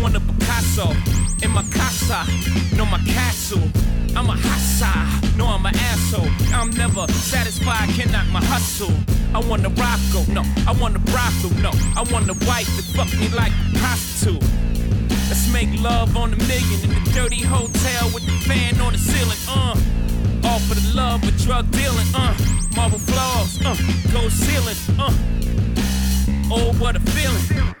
Want 0.00 0.16
a 0.16 0.20
Picasso 0.20 0.90
in 1.42 1.50
my 1.50 1.62
casa, 1.70 2.24
no 2.74 2.86
my 2.86 2.98
castle. 3.00 3.60
I'm 4.16 4.30
a 4.30 4.34
hassa, 4.34 5.36
no 5.36 5.46
I'm 5.46 5.66
an 5.66 5.76
asshole. 5.76 6.26
I'm 6.54 6.70
never 6.70 7.06
satisfied, 7.12 7.90
cannot 7.90 8.26
my 8.28 8.42
hustle. 8.42 8.94
I 9.34 9.40
want 9.40 9.66
a 9.66 9.70
Rothko, 9.70 10.26
no, 10.28 10.42
I 10.66 10.72
want 10.80 10.96
a 10.96 11.00
brothel, 11.00 11.50
no. 11.60 11.70
I 11.96 12.02
want 12.10 12.30
a 12.30 12.34
wife 12.46 12.66
that 12.76 12.86
fuck 12.96 13.12
me 13.20 13.28
like 13.28 13.52
a 13.52 13.78
prostitute. 13.78 14.42
Let's 15.28 15.52
make 15.52 15.68
love 15.82 16.16
on 16.16 16.32
a 16.32 16.36
million 16.36 16.80
in 16.82 16.90
the 16.90 17.10
dirty 17.12 17.42
hotel 17.42 18.10
with 18.14 18.24
the 18.24 18.32
fan 18.48 18.80
on 18.80 18.94
the 18.94 18.98
ceiling, 18.98 19.38
uh. 19.48 19.76
All 20.48 20.60
for 20.60 20.76
the 20.76 20.92
love 20.94 21.22
of 21.22 21.36
drug 21.36 21.70
dealing, 21.72 22.08
uh. 22.14 22.34
Marble 22.74 22.98
floors, 22.98 23.60
uh. 23.66 23.76
Gold 24.12 24.32
ceiling, 24.32 24.76
uh. 24.98 25.12
Oh, 26.50 26.72
what 26.80 26.96
a 26.96 27.00
feeling. 27.00 27.74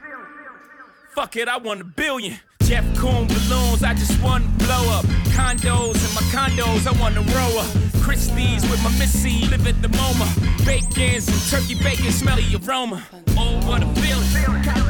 Fuck 1.20 1.36
it, 1.36 1.48
I 1.48 1.58
want 1.58 1.82
a 1.82 1.84
billion. 1.84 2.40
Jeff 2.62 2.82
Koons 2.96 3.28
balloons, 3.28 3.82
I 3.82 3.92
just 3.92 4.22
want 4.22 4.42
to 4.42 4.64
blow 4.64 4.88
up. 4.88 5.04
Condos 5.36 6.02
and 6.02 6.14
my 6.14 6.22
condos, 6.32 6.86
I 6.86 6.98
want 6.98 7.14
to 7.14 7.20
row 7.20 7.58
up. 7.58 8.00
Christie's 8.00 8.62
with 8.70 8.82
my 8.82 8.90
missy, 8.98 9.46
live 9.48 9.66
at 9.66 9.82
the 9.82 9.88
MoMA. 9.88 10.64
Bacons 10.64 11.28
and 11.28 11.50
turkey 11.50 11.74
bacon, 11.74 12.10
smelly 12.10 12.46
aroma. 12.56 13.04
Oh, 13.36 13.60
what 13.68 13.82
a 13.82 13.86
feeling. 14.00 14.89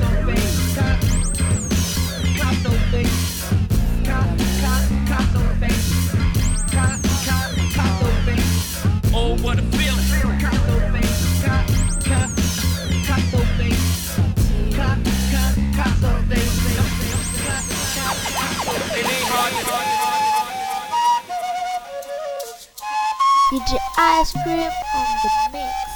DJ 23.71 23.79
Ice 23.99 24.33
Cream 24.43 24.59
on 24.59 25.07
the 25.23 25.53
mix. 25.53 25.90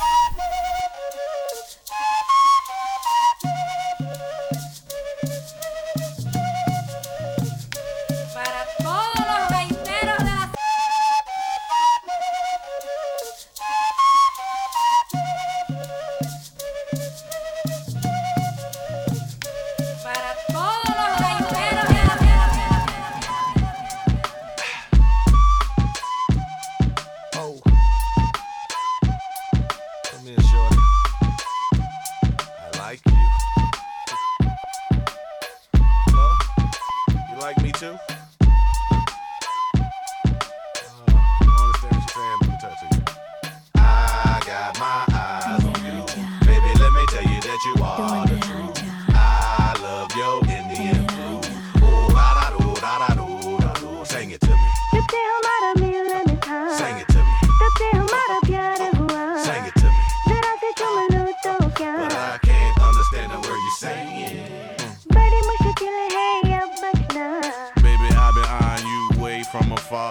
From 69.95 70.11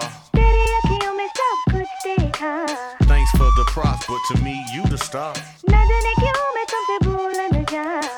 Thanks 3.02 3.30
for 3.32 3.50
the 3.56 3.64
props, 3.66 4.06
but 4.06 4.20
to 4.30 4.42
me, 4.42 4.64
you 4.72 4.84
the 4.86 4.98
star. 4.98 5.34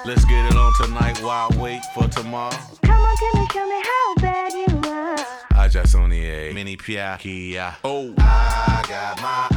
Let's 0.04 0.24
get 0.24 0.46
it 0.46 0.56
on 0.56 0.72
tonight 0.80 1.20
while 1.22 1.48
I 1.50 1.56
wait 1.56 1.82
for 1.94 2.08
tomorrow. 2.08 2.56
Come 2.82 3.04
on, 3.04 3.16
tell 3.16 3.40
me, 3.40 3.48
show 3.52 3.66
me 3.66 3.82
how 3.82 4.14
bad 4.16 4.52
you 4.52 4.90
are. 4.90 5.18
I 5.52 5.68
just 5.68 5.94
only 5.94 6.24
a 6.24 6.52
mini 6.52 6.76
piakia. 6.76 7.74
Oh, 7.84 8.14
I 8.18 8.84
got 8.88 9.20
my 9.22 9.55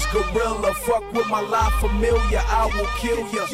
unit 0.00 0.32
gorilla. 0.32 0.74
Fuck 0.74 1.12
with 1.12 1.26
my 1.28 1.40
life 1.40 1.72
familiar, 1.80 2.42
I 2.44 2.66
will 2.74 2.88
kill 2.98 3.20
ya. 3.32 3.46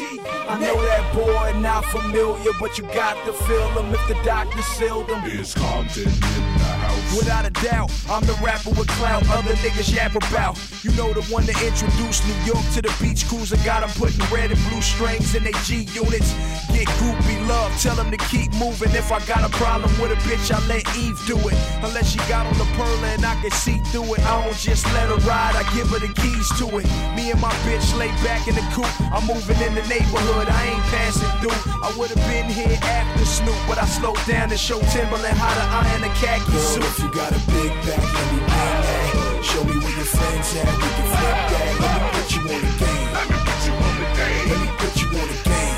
I 0.49 0.59
know 0.59 0.81
that 0.81 1.13
boy 1.13 1.59
not 1.59 1.85
familiar, 1.85 2.51
but 2.59 2.77
you 2.77 2.83
got 2.85 3.15
to 3.25 3.33
feel 3.33 3.69
him 3.69 3.93
if 3.93 4.07
the 4.07 4.15
doctor 4.23 4.61
sealed 4.61 5.09
him. 5.09 5.23
Is 5.25 5.53
Compton 5.53 6.07
house? 6.07 6.76
Without 7.15 7.45
a 7.45 7.51
doubt, 7.63 7.89
I'm 8.09 8.25
the 8.25 8.37
rapper 8.43 8.71
with 8.71 8.87
clout 8.99 9.23
other 9.29 9.55
niggas 9.63 9.93
yap 9.95 10.15
about. 10.15 10.59
You 10.83 10.91
know 10.91 11.13
the 11.13 11.23
one 11.33 11.45
that 11.45 11.55
introduced 11.63 12.25
New 12.27 12.35
York 12.43 12.63
to 12.75 12.81
the 12.81 12.93
beach 13.01 13.25
cruiser. 13.27 13.55
Got 13.63 13.81
them 13.81 13.91
putting 13.95 14.19
red 14.33 14.51
and 14.51 14.59
blue 14.67 14.81
strings 14.81 15.33
in 15.33 15.43
their 15.43 15.55
G 15.63 15.87
units. 15.95 16.35
Get 16.75 16.87
groupie 16.99 17.47
love, 17.47 17.71
tell 17.79 17.95
them 17.95 18.11
to 18.11 18.17
keep 18.27 18.53
moving. 18.55 18.91
If 18.91 19.11
I 19.11 19.23
got 19.25 19.43
a 19.47 19.49
problem 19.55 19.89
with 19.99 20.11
a 20.11 20.19
bitch, 20.27 20.51
I 20.51 20.59
let 20.67 20.83
Eve 20.95 21.17
do 21.25 21.37
it. 21.47 21.55
Unless 21.81 22.11
she 22.11 22.19
got 22.27 22.45
on 22.45 22.57
the 22.57 22.67
pearl 22.75 23.03
and 23.05 23.25
I 23.25 23.39
can 23.41 23.51
see 23.51 23.79
through 23.91 24.13
it. 24.15 24.21
I 24.27 24.43
don't 24.43 24.57
just 24.57 24.85
let 24.93 25.07
her 25.07 25.21
ride, 25.23 25.55
I 25.55 25.63
give 25.73 25.87
her 25.89 25.99
the 25.99 26.11
keys 26.13 26.47
to 26.59 26.67
it. 26.77 26.85
Me 27.15 27.31
and 27.31 27.39
my 27.39 27.53
bitch 27.63 27.87
lay 27.97 28.11
back 28.21 28.47
in 28.47 28.55
the 28.55 28.65
coop. 28.75 28.89
I'm 29.15 29.25
moving 29.25 29.59
in 29.63 29.73
the 29.75 29.85
neighborhood, 29.87 30.47
I 30.49 30.75
ain't 30.75 30.85
passing 30.91 31.31
through. 31.39 31.55
I 31.81 31.93
would've 31.97 32.19
been 32.27 32.51
here 32.51 32.77
after 32.83 33.25
Snoop, 33.25 33.57
but 33.67 33.77
I 33.77 33.85
slowed 33.85 34.19
down 34.27 34.49
to 34.49 34.57
show 34.57 34.79
Timberland 34.91 35.37
how 35.37 35.55
to 35.55 35.65
iron 35.87 36.03
a 36.03 36.13
khaki 36.19 36.51
suit. 36.57 36.96
If 36.97 37.03
you 37.03 37.11
got 37.11 37.29
a 37.29 37.37
big 37.53 37.69
back, 37.85 38.01
let 38.01 38.27
me 38.33 38.39
bang 38.41 38.81
that. 38.81 39.45
Show 39.45 39.63
me 39.65 39.77
where 39.77 39.95
your 40.01 40.09
friends 40.17 40.49
at, 40.57 40.65
we 40.65 40.89
can 40.97 41.07
flip 41.13 41.37
that. 41.53 41.77
Let 41.77 41.93
me 41.93 42.09
put 42.09 42.27
you 42.33 42.41
on 42.41 42.57
the 42.57 42.73
game. 42.73 43.09
Let 43.13 43.25
me 43.29 43.37
put 43.37 43.61
you 43.69 43.73
on 43.85 43.93
the 44.01 44.07
game. 44.17 44.49
Let 44.49 44.57
me 44.65 44.69
put 44.81 44.97
you 44.97 45.09
on 45.13 45.27
the 45.29 45.37
game. 45.45 45.77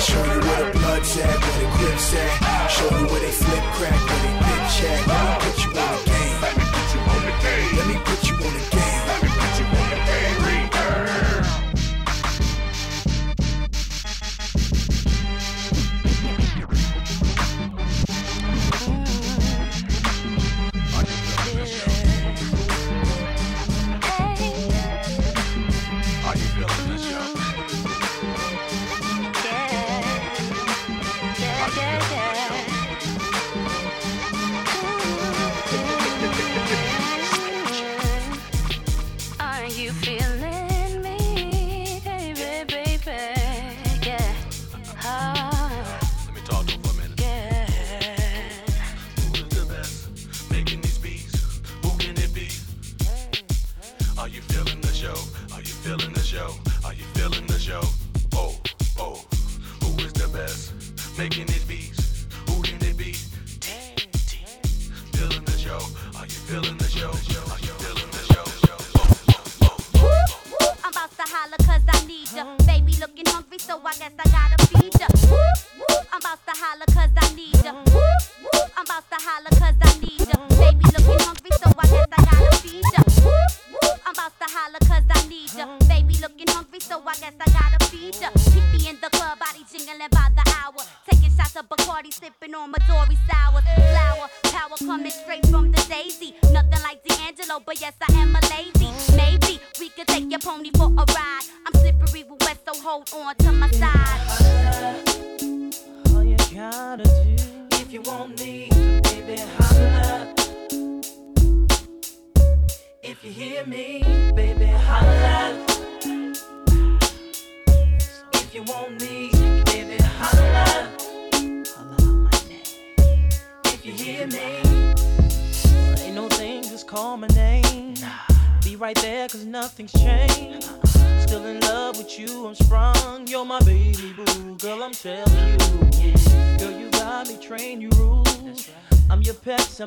Show 0.00 0.24
you 0.32 0.40
where 0.40 0.64
the 0.64 0.78
blood's 0.80 1.12
at, 1.20 1.36
where 1.44 1.58
the 1.60 1.68
grips 1.76 2.08
at. 2.16 2.68
Show 2.72 2.88
you 2.88 3.04
where 3.12 3.20
they 3.20 3.36
flip 3.36 3.64
crack, 3.76 4.00
where 4.00 4.20
they 4.24 4.32
bitch 4.48 4.80
at. 4.96 5.49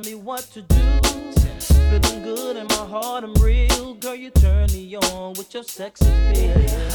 me 0.06 0.16
what 0.16 0.42
to 0.52 0.62
do. 0.62 1.00
Feeling 1.60 2.24
good 2.24 2.58
in 2.58 2.68
my 2.68 2.76
heart, 2.76 3.24
I'm 3.24 3.34
real. 3.36 3.94
Girl, 3.96 4.16
you 4.16 4.32
turn 4.32 4.68
me 4.72 4.96
on 4.96 5.34
with 5.34 5.54
your 5.54 5.64
sexy 5.64 6.06
appeal. 6.06 6.93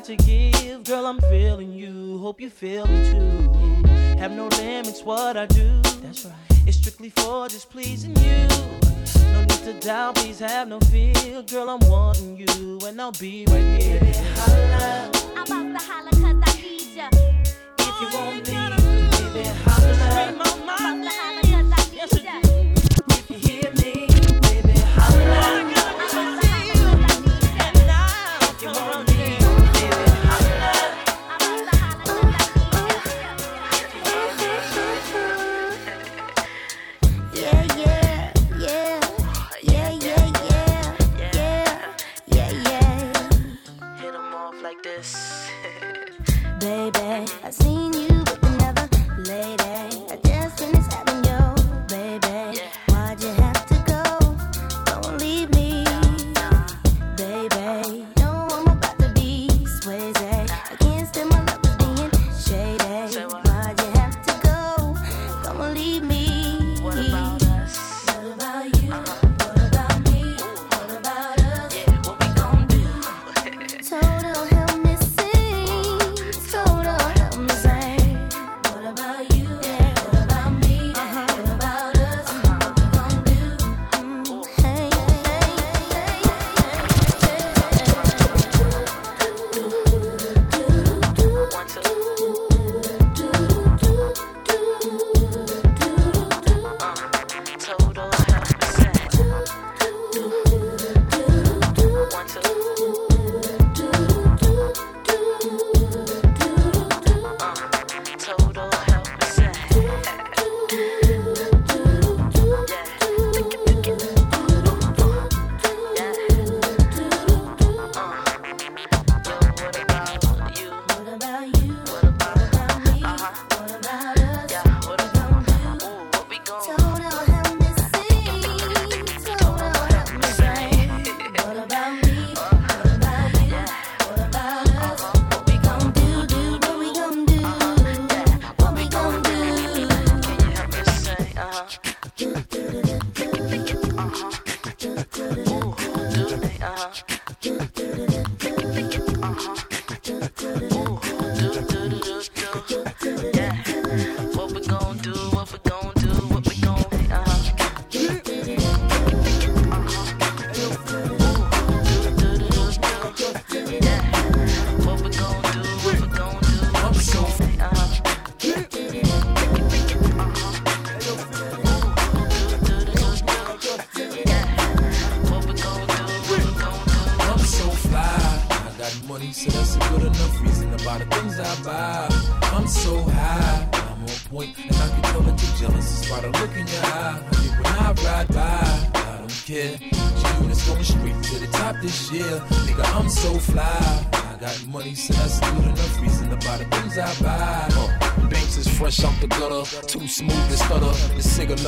got 0.00 0.06
to 0.06 0.16
give. 0.16 0.84
Girl, 0.84 1.06
I'm 1.06 1.20
feeling 1.20 1.72
you. 1.74 2.16
Hope 2.18 2.40
you 2.40 2.48
feel 2.48 2.86
me 2.86 3.10
too. 3.10 3.86
Have 4.18 4.32
no 4.32 4.48
limits, 4.56 5.02
what 5.02 5.36
I 5.36 5.44
do. 5.44 5.80
That's 6.00 6.24
right. 6.24 6.34
It's 6.66 6.78
strictly 6.78 7.10
for 7.10 7.48
just 7.48 7.68
pleasing 7.68 8.16
you. 8.16 8.48
No 9.32 9.40
need 9.40 9.50
to 9.50 9.78
doubt, 9.80 10.14
please 10.14 10.38
have 10.38 10.68
no 10.68 10.80
fear. 10.80 11.42
Girl, 11.42 11.68
I'm 11.68 11.86
wanting 11.86 12.38
you, 12.38 12.78
and 12.86 12.98
I'll 12.98 13.12
be 13.12 13.44
right 13.50 13.82
here. 13.82 14.59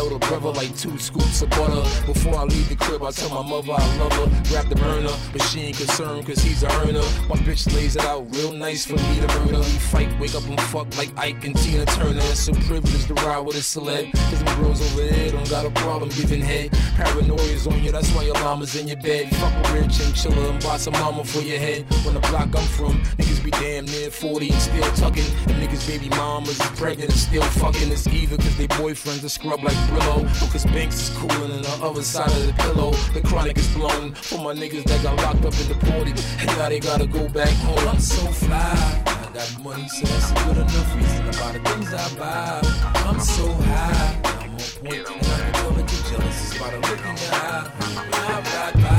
Know 0.02 0.18
the 0.18 0.21
brother 0.40 0.58
like 0.58 0.74
two 0.78 0.96
scoops 0.98 1.42
of 1.42 1.50
butter. 1.50 1.82
Before 2.06 2.36
I 2.36 2.44
leave 2.44 2.68
the 2.68 2.76
crib, 2.76 3.02
I 3.02 3.10
tell 3.10 3.28
my 3.30 3.46
mother 3.48 3.72
I 3.72 3.96
love 3.98 4.12
her. 4.12 4.42
Grab 4.48 4.68
the 4.68 4.76
burner, 4.76 5.12
but 5.32 5.42
she 5.42 5.60
ain't 5.60 5.76
concerned 5.76 6.26
cause 6.26 6.38
he's 6.38 6.62
a 6.62 6.68
earner. 6.80 7.04
My 7.28 7.36
bitch 7.44 7.72
lays 7.74 7.96
it 7.96 8.04
out 8.04 8.26
real 8.34 8.52
nice 8.52 8.86
for 8.86 8.94
me 8.94 9.20
to 9.20 9.26
burn 9.26 9.46
murder. 9.46 9.58
We 9.58 9.78
fight, 9.92 10.20
wake 10.20 10.34
up 10.34 10.44
and 10.44 10.60
fuck 10.72 10.96
like 10.96 11.10
Ike 11.18 11.44
and 11.44 11.56
Tina 11.56 11.84
Turner. 11.86 12.20
It's 12.32 12.48
a 12.48 12.52
privilege 12.52 13.06
to 13.06 13.14
ride 13.14 13.40
with 13.40 13.56
a 13.56 13.60
celeb. 13.60 14.12
Cause 14.12 14.42
them 14.42 14.62
girls 14.62 14.80
over 14.80 15.06
there 15.06 15.32
don't 15.32 15.50
got 15.50 15.66
a 15.66 15.70
problem 15.70 16.08
giving 16.10 16.40
head. 16.40 16.70
Paranoia's 16.96 17.66
on 17.66 17.82
you, 17.82 17.92
that's 17.92 18.10
why 18.12 18.22
your 18.22 18.34
llama's 18.36 18.74
in 18.76 18.88
your 18.88 19.00
bed. 19.00 19.28
Fuck 19.36 19.52
a 19.52 19.72
rich 19.74 20.00
and 20.00 20.14
chiller 20.14 20.50
and 20.50 20.62
boss 20.62 20.86
a 20.86 20.90
mama 20.92 21.24
for 21.24 21.40
your 21.40 21.58
head. 21.58 21.84
When 22.04 22.14
the 22.14 22.20
block 22.20 22.48
I'm 22.56 22.66
from, 22.78 23.02
niggas 23.18 23.44
be 23.44 23.50
damn 23.50 23.84
near 23.84 24.10
40 24.10 24.50
and 24.50 24.62
still 24.62 24.92
tucking. 24.92 25.28
And 25.48 25.62
niggas 25.62 25.86
baby 25.86 26.08
mamas 26.10 26.58
is 26.58 26.66
pregnant 26.80 27.10
and 27.10 27.18
still 27.18 27.42
fucking. 27.60 27.92
It's 27.92 28.06
either 28.06 28.36
cause 28.36 28.56
they 28.56 28.68
boyfriends 28.68 29.24
are 29.24 29.28
scrub 29.28 29.62
like 29.62 29.76
Brillo. 29.90 30.21
Or 30.22 30.48
cause 30.48 30.64
Banks 30.66 31.08
is 31.08 31.16
coolin' 31.16 31.52
on 31.52 31.62
the 31.62 31.78
other 31.82 32.02
side 32.02 32.30
of 32.30 32.46
the 32.46 32.52
pillow. 32.54 32.92
The 33.14 33.20
chronic 33.22 33.58
is 33.58 33.68
blown 33.74 34.14
for 34.14 34.38
my 34.38 34.54
niggas 34.54 34.84
that 34.84 35.02
got 35.02 35.16
locked 35.16 35.44
up 35.44 35.54
and 35.54 35.68
deported. 35.68 36.18
And 36.38 36.46
now 36.58 36.68
they 36.68 36.80
gotta 36.80 37.06
go 37.06 37.28
back 37.28 37.50
home. 37.66 37.88
I'm 37.88 37.98
so 38.00 38.26
fly. 38.32 39.02
I 39.06 39.30
got 39.34 39.62
money, 39.62 39.88
so 39.88 40.06
that's 40.06 40.30
a 40.30 40.34
good 40.44 40.56
enough 40.58 40.96
reason 40.96 41.28
about 41.28 41.52
the 41.54 41.60
things 41.70 41.92
I 41.92 42.14
buy. 42.18 42.60
I'm 43.06 43.20
so 43.20 43.46
high. 43.52 44.20
I'm 44.24 44.50
on 44.50 44.58
point, 44.80 45.06
and 45.08 45.22
I 45.22 45.40
can 45.40 45.52
tell 45.52 45.70
that 45.70 45.92
you're 45.92 46.06
jealous. 46.10 46.58
By 46.58 46.70
the 46.70 46.76
look 46.78 47.00
in 47.00 47.16
your 47.16 47.32
eye. 47.32 47.70
I 48.12 48.40
ride 48.52 48.76
by, 48.82 48.90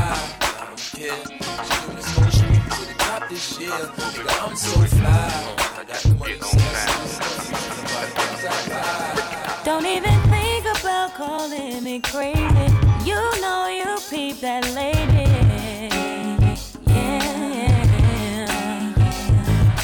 I 0.43 0.65
don't 0.67 0.79
care. 0.93 1.21
G-Unit's 1.23 2.09
going 2.15 2.31
straight 2.31 2.63
to 2.71 2.81
the 2.87 2.95
top 2.97 3.29
this 3.29 3.59
year. 3.59 3.69
Nigga, 3.69 4.47
I'm 4.47 4.55
so 4.55 4.79
fly. 4.97 5.31
I 5.77 5.83
got 5.87 6.03
money, 6.19 6.37
calling 11.43 11.83
me 11.83 11.99
crazy. 11.99 12.67
You 13.03 13.19
know 13.41 13.67
you 13.67 13.97
peep 14.09 14.39
that 14.39 14.65
lady. 14.73 15.29
Yeah. 16.87 18.47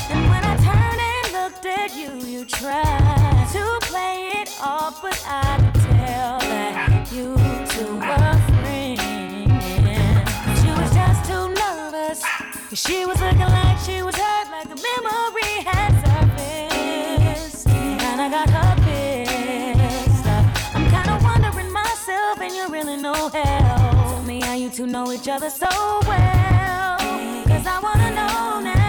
And 0.09 0.29
when 0.29 0.43
I 0.51 0.55
turned 0.67 1.01
and 1.11 1.27
looked 1.33 1.65
at 1.65 1.95
you, 1.97 2.11
you 2.25 2.45
tried 2.45 3.47
to 3.51 3.79
play 3.87 4.31
it 4.41 4.49
off, 4.61 5.01
but 5.01 5.21
I 5.27 5.57
could 5.57 5.81
tell 5.81 6.39
that 6.39 7.11
you 7.11 7.35
two 7.73 7.95
were 8.07 8.37
friends. 8.59 9.01
She 10.61 10.69
was 10.79 10.91
just 10.93 11.25
too 11.29 11.45
nervous. 11.63 12.23
She 12.73 13.05
was 13.05 13.19
looking 13.19 13.39
like 13.39 13.77
she 13.79 14.01
was 14.01 14.15
hurt, 14.15 14.48
hell. 23.33 24.21
Me 24.23 24.41
how 24.41 24.53
you 24.53 24.69
two 24.69 24.87
know 24.87 25.11
each 25.11 25.27
other 25.27 25.49
so 25.49 25.67
well. 26.07 26.97
Cause 27.47 27.65
I 27.65 27.79
wanna 27.81 28.09
know 28.15 28.59
now. 28.61 28.88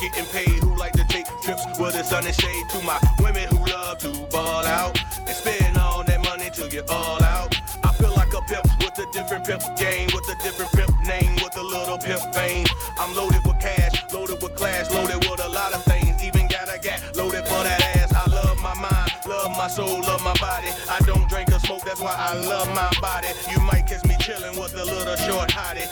Getting 0.00 0.24
paid, 0.26 0.62
who 0.62 0.76
like 0.76 0.92
to 0.92 1.04
take 1.08 1.26
trips 1.42 1.64
with 1.78 1.94
the 1.94 2.02
sun 2.02 2.26
and 2.26 2.34
shade. 2.34 2.68
To 2.70 2.82
my 2.82 2.98
women 3.20 3.48
who 3.48 3.64
love 3.66 3.98
to 3.98 4.10
ball 4.30 4.64
out 4.64 4.98
and 5.18 5.34
spend 5.36 5.76
all 5.76 6.04
that 6.04 6.22
money 6.24 6.50
till 6.52 6.68
you're 6.68 6.88
all 6.88 7.22
out. 7.22 7.54
I 7.82 7.92
feel 7.92 8.14
like 8.14 8.32
a 8.34 8.42
pimp 8.42 8.66
with 8.78 8.98
a 8.98 9.06
different 9.12 9.46
pimp 9.46 9.62
game, 9.76 10.08
with 10.14 10.28
a 10.28 10.36
different 10.42 10.72
pimp 10.72 10.92
name, 11.06 11.34
with 11.42 11.56
a 11.56 11.62
little 11.62 11.98
pimp 11.98 12.22
fame. 12.34 12.66
I'm 12.98 13.14
loaded 13.14 13.44
with 13.44 13.58
cash, 13.60 14.12
loaded 14.12 14.42
with 14.42 14.54
class, 14.56 14.92
loaded 14.92 15.18
with 15.28 15.44
a 15.44 15.48
lot 15.48 15.74
of 15.74 15.82
things. 15.84 16.22
Even 16.22 16.46
got 16.48 16.72
a 16.74 16.78
gat 16.78 17.16
loaded 17.16 17.44
for 17.46 17.62
that 17.62 17.80
ass. 17.96 18.12
I 18.14 18.26
love 18.30 18.58
my 18.62 18.74
mind, 18.74 19.10
love 19.26 19.50
my 19.56 19.68
soul, 19.68 20.00
love 20.02 20.22
my 20.22 20.34
body. 20.38 20.68
I 20.88 21.00
don't 21.06 21.28
drink 21.28 21.50
or 21.52 21.58
smoke, 21.60 21.84
that's 21.84 22.00
why 22.00 22.14
I 22.16 22.34
love 22.34 22.68
my 22.74 22.90
body. 23.00 23.28
You 23.50 23.60
might 23.60 23.86
catch 23.86 24.04
me 24.04 24.16
chilling 24.20 24.58
with 24.58 24.74
a 24.74 24.84
little 24.84 25.16
short 25.16 25.50
hottie, 25.50 25.86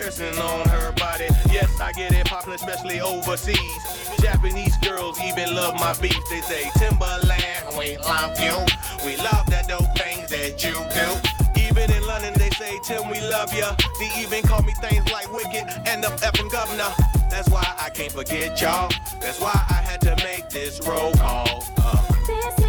piercing 0.00 0.38
on 0.38 0.66
her 0.68 0.92
body. 0.92 1.26
Yes, 1.50 1.80
I 1.80 1.92
get 1.92 2.12
it 2.12 2.26
poppin', 2.26 2.54
especially 2.54 3.00
overseas. 3.00 3.82
Japanese 4.20 4.76
girls 4.78 5.20
even 5.20 5.54
love 5.54 5.74
my 5.74 5.92
beef. 6.00 6.18
They 6.30 6.40
say 6.40 6.64
Timbaland, 6.80 7.78
we 7.78 7.98
love 7.98 8.38
you. 8.40 8.56
We 9.04 9.16
love 9.18 9.44
that 9.50 9.68
dope 9.68 9.92
things 9.96 10.30
that 10.30 10.62
you 10.64 10.74
do. 10.96 11.60
Even 11.60 11.90
in 11.92 12.06
London, 12.06 12.34
they 12.34 12.50
say, 12.50 12.78
Tim, 12.82 13.08
we 13.10 13.20
love 13.20 13.52
ya. 13.54 13.74
They 13.98 14.10
even 14.18 14.42
call 14.42 14.62
me 14.62 14.74
things 14.80 15.10
like 15.12 15.30
Wicked 15.32 15.66
and 15.86 16.02
the 16.02 16.08
effing 16.08 16.50
governor. 16.50 16.92
That's 17.30 17.48
why 17.48 17.64
I 17.78 17.90
can't 17.90 18.12
forget 18.12 18.60
y'all. 18.60 18.90
That's 19.20 19.40
why 19.40 19.52
I 19.52 19.74
had 19.74 20.00
to 20.02 20.16
make 20.24 20.48
this 20.50 20.80
roll 20.86 21.12
call. 21.14 21.64
Uh. 21.78 22.59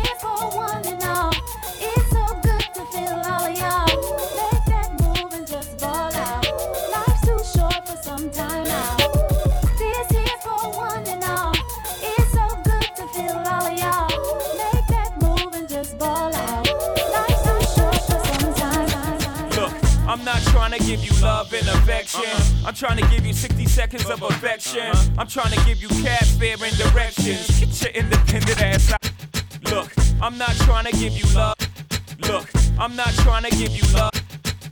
And 22.15 22.23
affection. 22.23 22.65
I'm 22.65 22.73
trying 22.73 22.97
to 22.97 23.07
give 23.09 23.25
you 23.25 23.33
60 23.33 23.65
seconds 23.65 24.09
of 24.09 24.21
affection. 24.23 24.91
I'm 25.17 25.27
trying 25.27 25.51
to 25.51 25.65
give 25.65 25.81
you 25.81 25.89
cab 26.03 26.23
fare 26.39 26.57
and 26.63 26.77
directions. 26.77 27.59
Get 27.59 27.81
your 27.81 27.91
independent 28.03 28.61
ass 28.61 28.91
out. 28.91 29.11
Look, 29.69 29.93
I'm 30.21 30.37
not 30.37 30.55
trying 30.57 30.85
to 30.85 30.91
give 30.91 31.13
you 31.13 31.25
love. 31.35 31.55
Look, 32.27 32.49
I'm 32.79 32.95
not 32.95 33.13
trying 33.25 33.43
to 33.43 33.51
give 33.51 33.71
you 33.71 33.83
love. 33.93 34.11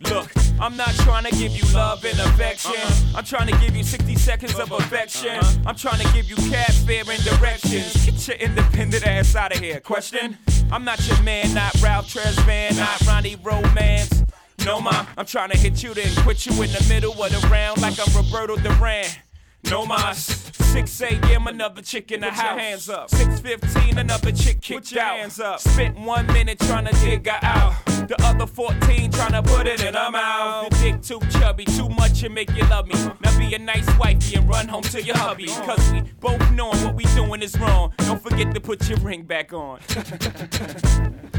Look, 0.10 0.32
I'm 0.60 0.76
not 0.76 0.94
trying 1.06 1.26
to 1.26 1.32
give 1.32 1.52
you 1.52 1.64
love 1.74 2.04
and 2.04 2.20
affection. 2.20 2.74
I'm 3.16 3.24
trying 3.24 3.48
to 3.48 3.58
give 3.60 3.76
you 3.76 3.84
60 3.84 4.16
seconds 4.16 4.60
of 4.60 4.72
affection. 4.72 5.40
I'm 5.66 5.76
trying 5.76 6.06
to 6.06 6.14
give 6.14 6.30
you 6.30 6.36
cab 6.52 6.72
fare 6.86 7.04
and 7.10 7.24
directions. 7.24 8.06
Get 8.06 8.28
your 8.28 8.38
independent 8.38 9.06
ass 9.06 9.36
out 9.36 9.54
of 9.54 9.60
here. 9.60 9.80
Question? 9.80 10.38
I'm 10.72 10.84
not 10.84 11.06
your 11.08 11.22
man, 11.24 11.54
not 11.54 11.82
Ralph 11.82 12.14
Tresvant, 12.14 12.78
not 12.78 13.02
Ronnie 13.08 13.38
Romance. 13.42 14.24
No, 14.66 14.82
ma, 14.82 14.99
I'm 15.20 15.26
trying 15.26 15.50
to 15.50 15.58
hit 15.58 15.84
you, 15.84 15.94
then 15.94 16.08
quit 16.24 16.46
you 16.46 16.54
in 16.64 16.72
the 16.72 16.86
middle 16.88 17.12
of 17.12 17.30
the 17.30 17.46
round 17.50 17.82
like 17.82 18.00
I'm 18.00 18.16
Roberto 18.16 18.56
Duran. 18.56 19.04
No 19.70 19.86
mas, 19.86 20.16
6 20.72 21.02
a.m. 21.02 21.48
another 21.48 21.82
chick 21.82 22.14
in 22.14 22.22
the 22.22 22.28
Put 22.28 22.38
your 22.38 22.58
hands 22.58 22.90
up. 22.90 23.10
6:15 23.10 23.98
another 23.98 24.32
chick 24.32 24.62
kicked 24.62 24.86
Put 24.86 24.92
your 24.94 25.04
out. 25.04 25.18
hands 25.18 25.42
up. 25.42 25.60
Spent 25.60 26.00
one 26.00 26.26
minute 26.28 26.58
trying 26.60 26.86
to 26.86 26.94
dig 27.02 27.28
her 27.28 27.38
out. 27.42 27.74
The 28.08 28.16
other 28.24 28.48
14 28.48 29.12
trying 29.12 29.34
to 29.34 29.44
put 29.44 29.68
it 29.68 29.84
in 29.84 29.94
her 29.94 30.10
mouth. 30.10 30.70
The 30.70 30.78
dick 30.78 31.02
too 31.02 31.20
chubby, 31.38 31.66
too 31.66 31.90
much 31.90 32.24
and 32.24 32.34
make 32.34 32.50
you 32.56 32.64
love 32.70 32.88
me. 32.88 32.96
Now 33.22 33.38
be 33.38 33.54
a 33.54 33.60
nice 33.60 33.90
wifey 33.98 34.38
and 34.38 34.48
run 34.48 34.70
home 34.70 34.84
to 34.84 35.02
your 35.04 35.18
hubby. 35.18 35.48
Cause 35.48 35.92
we 35.92 36.00
both 36.22 36.50
knowing 36.54 36.82
what 36.86 36.96
we 36.96 37.04
doing 37.16 37.42
is 37.42 37.60
wrong. 37.60 37.92
Don't 37.98 38.24
forget 38.24 38.54
to 38.54 38.62
put 38.62 38.88
your 38.88 39.00
ring 39.00 39.24
back 39.24 39.52
on. 39.52 39.82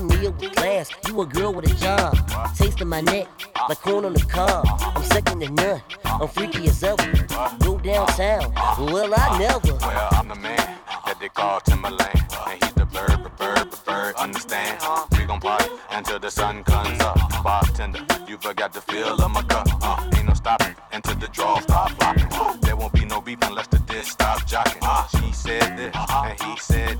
a 0.00 0.04
kneel 0.04 0.32
with 0.32 0.54
class. 0.54 0.90
You 1.06 1.20
a 1.20 1.26
girl 1.26 1.52
with 1.52 1.70
a 1.70 1.74
job, 1.76 2.16
tasting 2.56 2.88
my 2.88 3.00
neck 3.00 3.28
like 3.68 3.80
corn 3.80 4.04
on 4.04 4.12
the 4.12 4.20
cob. 4.20 4.66
I'm 4.80 5.02
second 5.04 5.40
to 5.40 5.50
none. 5.50 5.82
I'm 6.04 6.28
freaky 6.28 6.68
as 6.68 6.82
ever. 6.82 7.12
Go 7.60 7.78
downtown. 7.78 8.52
Well, 8.78 9.12
I 9.14 9.38
never. 9.38 9.74
Well, 9.74 10.08
I'm 10.12 10.28
the 10.28 10.34
man 10.34 10.78
that 11.06 11.18
they 11.20 11.28
call 11.28 11.60
Timbaland. 11.60 12.20
And 12.48 12.62
he's 12.62 12.72
the 12.72 12.86
bird, 12.86 13.24
the 13.24 13.30
bird, 13.30 13.70
the 13.70 13.80
bird. 13.86 14.14
Understand? 14.16 14.78
We 15.12 15.24
gon' 15.24 15.40
party 15.40 15.70
until 15.90 16.18
the 16.18 16.30
sun 16.30 16.64
comes 16.64 17.00
up. 17.00 17.16
Bartender, 17.42 18.04
you 18.26 18.38
forgot 18.38 18.72
to 18.74 18.80
fill 18.80 19.20
up 19.20 19.30
my 19.30 19.42
cup. 19.42 19.66
Uh, 19.82 20.10
ain't 20.16 20.26
no 20.26 20.34
stopping 20.34 20.74
until 20.92 21.16
the 21.16 21.28
draw 21.28 21.60
stop 21.60 21.96
blocking. 21.98 22.28
There 22.60 22.76
won't 22.76 22.92
be 22.92 23.04
no 23.04 23.20
beef 23.20 23.38
unless 23.42 23.66
the 23.68 23.78
disc 23.80 24.12
stop 24.12 24.40
jocking. 24.42 24.82
She 25.10 25.32
said 25.32 25.76
this, 25.76 25.94
and 25.94 26.42
he 26.42 26.56
said 26.58 26.99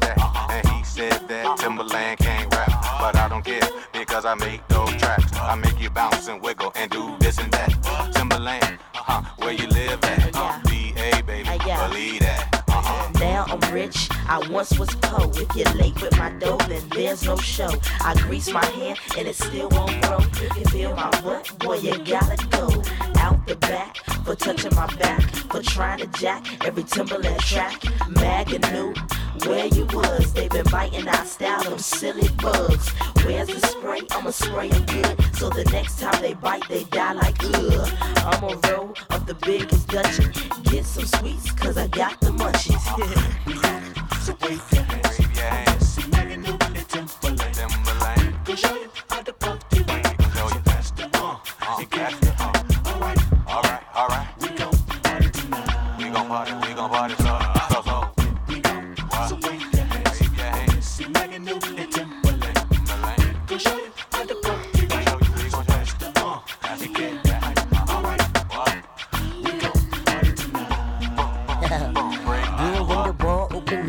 don't 3.40 3.60
care 3.60 3.70
because 3.92 4.24
I 4.24 4.34
make 4.34 4.66
those 4.68 4.90
tracks. 4.96 5.32
I 5.34 5.54
make 5.54 5.78
you 5.80 5.90
bounce 5.90 6.28
and 6.28 6.40
wiggle 6.42 6.72
and 6.74 6.90
do 6.90 7.16
this 7.20 7.38
and 7.38 7.50
that. 7.52 7.70
Timbaland, 8.14 8.78
uh, 9.08 9.22
where 9.38 9.52
you 9.52 9.66
live 9.68 10.02
at? 10.04 10.30
Uh, 10.34 10.58
B.A. 10.68 11.22
baby, 11.22 11.48
believe 11.64 12.20
that. 12.20 12.64
Now 13.18 13.44
I'm 13.48 13.74
rich, 13.74 14.08
I 14.30 14.38
once 14.48 14.78
was 14.78 14.94
poor. 15.02 15.28
If 15.42 15.56
you're 15.56 15.74
late 15.74 16.00
with 16.00 16.16
my 16.16 16.30
dough, 16.30 16.56
then 16.68 16.88
there's 16.90 17.24
no 17.24 17.36
show. 17.38 17.68
I 18.00 18.14
grease 18.22 18.48
my 18.52 18.64
hair 18.64 18.94
and 19.18 19.26
it 19.26 19.34
still 19.34 19.68
won't 19.70 20.00
grow. 20.02 20.18
If 20.18 20.56
you 20.56 20.64
feel 20.66 20.94
my 20.94 21.10
butt, 21.22 21.58
boy, 21.58 21.78
you 21.78 21.98
gotta 21.98 22.36
go. 22.46 22.80
Out 23.18 23.44
the 23.48 23.56
back, 23.56 23.96
for 24.24 24.36
touching 24.36 24.72
my 24.76 24.86
back, 24.98 25.22
for 25.50 25.60
trying 25.62 25.98
to 25.98 26.06
jack 26.20 26.46
every 26.64 26.84
Timbaland 26.84 27.40
track. 27.40 27.82
Mag 28.08 28.52
and 28.52 28.72
new, 28.72 28.94
where 29.48 29.66
you 29.66 29.84
was, 29.86 30.32
they 30.32 30.46
been 30.46 30.66
biting 30.70 31.08
our 31.08 31.24
style, 31.24 31.64
them 31.64 31.80
silly 31.80 32.28
bugs. 32.36 32.88
Where's 33.24 33.48
the 33.48 33.66
spray? 33.66 34.02
I'ma 34.12 34.30
spray 34.30 34.68
them 34.68 34.86
good, 34.86 35.34
so 35.34 35.50
the 35.50 35.64
next 35.72 35.98
time 35.98 36.22
they 36.22 36.34
bite, 36.34 36.68
they 36.68 36.84
die 36.84 37.14
like 37.14 37.34
ugh. 37.42 37.92
I'ma 38.18 38.54
roll 38.68 38.94
up 39.10 39.26
the 39.26 39.34
biggest 39.42 39.88
Dutchie, 39.88 40.70
get 40.70 40.84
some 40.84 41.06
sweets, 41.06 41.50
cause 41.50 41.76
I 41.76 41.88
got 41.88 42.20
the 42.20 42.28
munchies. 42.28 43.66
Timberlake. 44.10 44.60
Timberlake. 54.10 54.30
We 55.98 56.10
gon' 56.10 56.28
party 56.28 56.52
right. 56.52 56.60
So 56.60 56.60
pass 56.60 56.60
the 56.60 56.69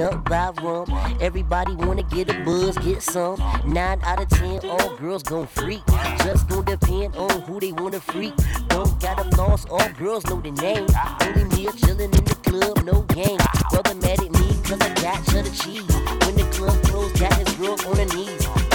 up 0.01 0.25
by 0.25 0.51
rum, 0.61 0.85
everybody 1.21 1.75
wanna 1.75 2.03
get 2.03 2.29
a 2.29 2.43
buzz, 2.43 2.77
get 2.79 3.01
some. 3.01 3.37
Nine 3.65 3.99
out 4.03 4.21
of 4.21 4.29
ten, 4.29 4.59
all 4.69 4.95
girls 4.97 5.23
gon' 5.23 5.47
freak. 5.47 5.81
Just 6.23 6.47
gon' 6.47 6.65
depend 6.65 7.15
on 7.15 7.41
who 7.41 7.59
they 7.59 7.71
wanna 7.71 7.99
freak. 7.99 8.33
Don't 8.67 8.99
gotta 8.99 9.23
floss, 9.35 9.65
all 9.65 9.89
girls 9.89 10.25
know 10.25 10.41
the 10.41 10.51
name. 10.51 10.87
Only 11.21 11.43
me 11.55 11.65
chillin' 11.79 12.13
in 12.17 12.23
the 12.25 12.37
club, 12.43 12.83
no 12.83 13.01
game. 13.13 13.39
Brother 13.69 13.95
mad 13.95 14.19
at 14.21 14.31
me 14.31 14.47
cause 14.63 14.81
I 14.81 14.89
got 15.01 15.25
cheddar 15.27 15.49
cheese. 15.51 15.87
When 16.25 16.35
the 16.35 16.47
club 16.51 16.81
closed, 16.83 17.19
got 17.19 17.33
his 17.33 17.55
girl 17.55 17.77
on 17.87 17.97
her 17.97 18.15
knees. 18.15 18.70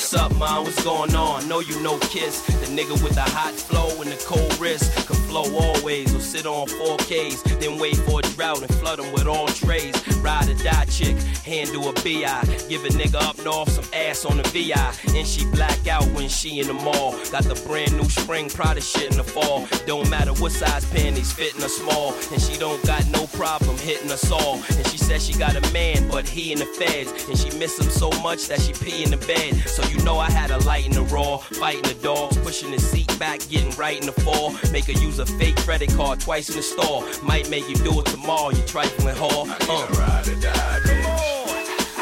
What's 0.00 0.14
up, 0.14 0.29
man? 0.40 0.64
What's 0.64 0.82
going 0.82 1.14
on? 1.14 1.46
Know 1.48 1.60
you 1.60 1.80
know 1.82 1.98
Kiss, 1.98 2.40
the 2.46 2.66
nigga 2.66 3.00
with 3.02 3.14
the 3.14 3.22
hot 3.22 3.52
flow 3.54 3.88
and 4.00 4.10
the 4.10 4.24
cold 4.24 4.58
wrist. 4.58 5.06
Can 5.06 5.16
flow 5.28 5.44
always 5.58 6.14
or 6.14 6.20
sit 6.20 6.46
on 6.46 6.66
4Ks, 6.66 7.60
then 7.60 7.78
wait 7.78 7.96
for 7.98 8.20
a 8.20 8.22
drought 8.22 8.62
and 8.62 8.74
flood 8.76 8.98
them 8.98 9.12
with 9.12 9.26
all 9.26 9.46
trays. 9.48 9.94
Ride 10.18 10.48
or 10.48 10.54
die 10.54 10.86
chick, 10.86 11.16
handle 11.44 11.88
a 11.88 11.92
BI. 11.92 12.42
Give 12.68 12.84
a 12.84 12.88
nigga 12.88 13.20
up 13.22 13.42
north 13.44 13.70
some 13.70 13.84
ass 13.94 14.24
on 14.24 14.38
the 14.38 14.42
VI. 14.44 14.92
And 15.16 15.26
she 15.26 15.44
black 15.46 15.86
out 15.86 16.06
when 16.12 16.28
she 16.28 16.60
in 16.60 16.66
the 16.66 16.74
mall. 16.74 17.12
Got 17.30 17.44
the 17.44 17.60
brand 17.66 17.96
new 17.96 18.08
spring 18.08 18.48
Prada 18.48 18.80
shit 18.80 19.10
in 19.10 19.18
the 19.18 19.24
fall. 19.24 19.66
Don't 19.86 20.08
matter 20.10 20.32
what 20.34 20.52
size 20.52 20.84
panties, 20.86 21.32
fitting 21.32 21.60
her 21.60 21.68
small. 21.68 22.14
And 22.32 22.40
she 22.40 22.58
don't 22.58 22.82
got 22.86 23.06
no 23.10 23.26
problem 23.28 23.76
hitting 23.78 24.10
us 24.10 24.30
all. 24.30 24.54
And 24.54 24.86
she 24.88 24.98
said 24.98 25.20
she 25.20 25.34
got 25.34 25.54
a 25.56 25.72
man, 25.72 26.08
but 26.08 26.26
he 26.28 26.52
in 26.52 26.58
the 26.58 26.66
feds. 26.66 27.28
And 27.28 27.38
she 27.38 27.56
miss 27.58 27.78
him 27.78 27.90
so 27.90 28.10
much 28.22 28.48
that 28.48 28.60
she 28.60 28.72
pee 28.72 29.04
in 29.04 29.10
the 29.10 29.16
bed. 29.26 29.54
So 29.68 29.82
you 29.88 30.02
know 30.04 30.18
I 30.18 30.29
had 30.30 30.50
a 30.50 30.58
light 30.64 30.86
in 30.86 30.92
the 30.92 31.02
raw, 31.02 31.38
fighting 31.38 31.82
the 31.82 31.94
dogs, 32.02 32.36
pushing 32.38 32.70
the 32.70 32.80
seat 32.80 33.18
back, 33.18 33.40
getting 33.48 33.70
right 33.76 33.98
in 34.00 34.06
the 34.06 34.12
fall. 34.12 34.54
Make 34.72 34.86
her 34.86 34.92
use 34.92 35.18
a 35.18 35.26
fake 35.26 35.56
credit 35.56 35.90
card 35.90 36.20
twice 36.20 36.48
in 36.48 36.56
the 36.56 36.62
store. 36.62 37.04
Might 37.22 37.48
make 37.50 37.68
you 37.68 37.76
do 37.76 38.00
it 38.00 38.06
tomorrow, 38.06 38.50
you 38.50 38.62
trifling 38.62 39.14
whore. 39.16 39.48
Uh. 39.68 39.86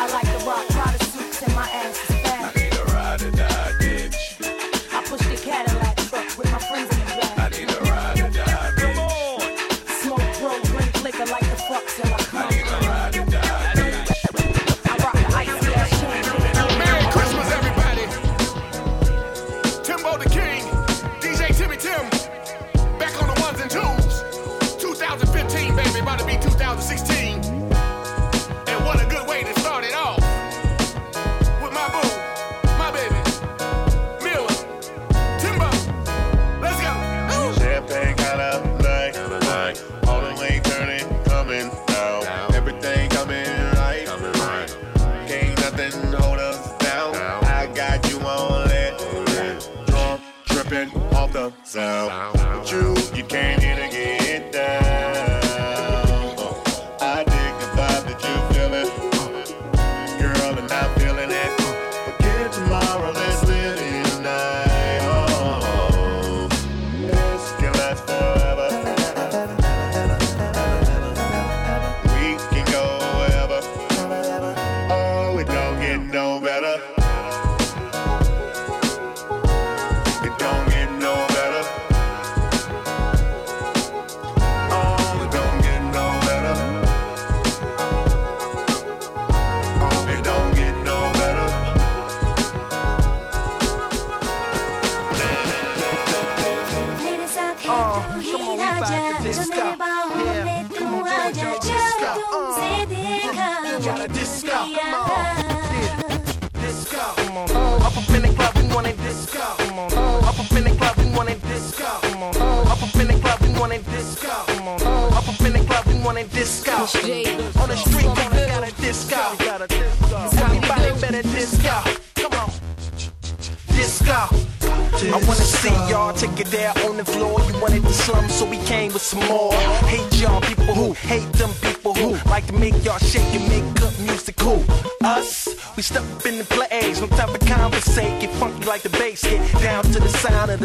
I 0.00 0.06
like 0.12 0.24
the 0.24 0.44
rock 0.46 0.66
Prada 0.68 0.87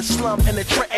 slum 0.04 0.40
and 0.48 0.58
the 0.58 0.64
trays. 0.66 0.93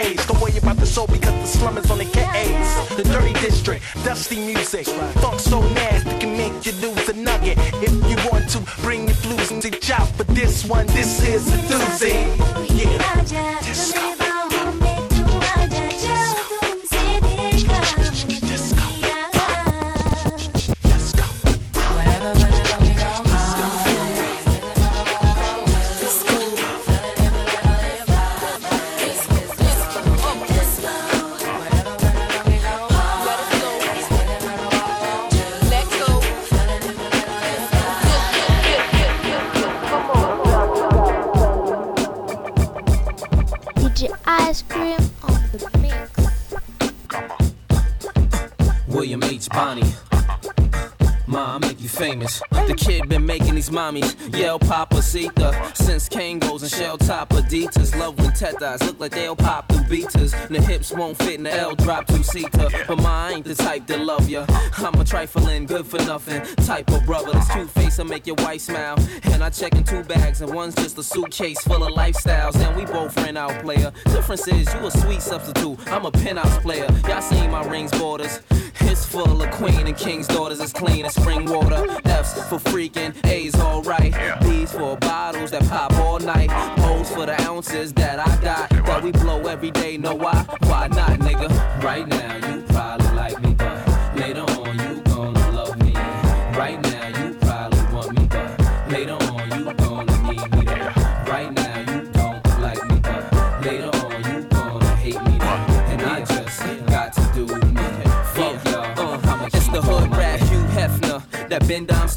Drop 61.85 62.07
two 62.07 62.23
seater. 62.23 62.67
But 62.87 62.97
ma, 62.97 63.27
I 63.27 63.31
ain't 63.33 63.45
the 63.45 63.53
type 63.53 63.85
that 63.87 64.01
love 64.01 64.27
ya. 64.27 64.45
I'm 64.77 64.99
a 64.99 65.05
trifling, 65.05 65.67
good 65.67 65.85
for 65.85 65.97
nothing 65.99 66.41
type 66.65 66.89
of 66.91 67.05
brother. 67.05 67.31
That's 67.31 67.53
two 67.53 67.67
face, 67.67 67.99
I 67.99 68.03
make 68.03 68.25
your 68.25 68.37
wife 68.37 68.61
smile. 68.61 68.97
And 69.25 69.43
I 69.43 69.51
check 69.51 69.75
in 69.75 69.83
two 69.83 70.03
bags, 70.03 70.41
and 70.41 70.51
one's 70.51 70.73
just 70.73 70.97
a 70.97 71.03
suitcase 71.03 71.61
full 71.61 71.83
of 71.83 71.93
lifestyles. 71.93 72.55
And 72.55 72.75
we 72.75 72.85
both 72.85 73.15
ran 73.17 73.37
out 73.37 73.61
player. 73.61 73.91
Difference 74.05 74.47
is 74.47 74.73
you 74.73 74.79
a 74.79 74.91
sweet 74.91 75.21
substitute. 75.21 75.77
I'm 75.91 76.05
a 76.05 76.11
penthouse 76.11 76.57
player. 76.57 76.87
Y'all 77.07 77.21
seen 77.21 77.51
my 77.51 77.63
rings 77.67 77.91
borders. 77.91 78.41
It's 78.81 79.05
full 79.05 79.41
of 79.41 79.51
queen 79.51 79.87
and 79.87 79.97
king's 79.97 80.27
daughters. 80.27 80.59
It's 80.59 80.73
clean 80.73 81.05
as 81.05 81.13
spring 81.13 81.45
water. 81.45 81.85
F's 82.05 82.33
for 82.49 82.57
freaking, 82.57 83.13
A's 83.27 83.55
alright. 83.55 84.13
B's 84.41 84.71
for 84.71 84.97
bottles 84.97 85.51
that 85.51 85.67
pop 85.69 85.93
all 85.93 86.19
night. 86.19 86.49
O's 86.79 87.09
for 87.11 87.25
the 87.25 87.39
ounces 87.43 87.93
that 87.93 88.19
I 88.19 88.41
got. 88.41 88.69
That 88.85 89.03
we 89.03 89.11
blow 89.11 89.47
every 89.47 89.71
day. 89.71 89.97
Know 89.97 90.15
why? 90.15 90.44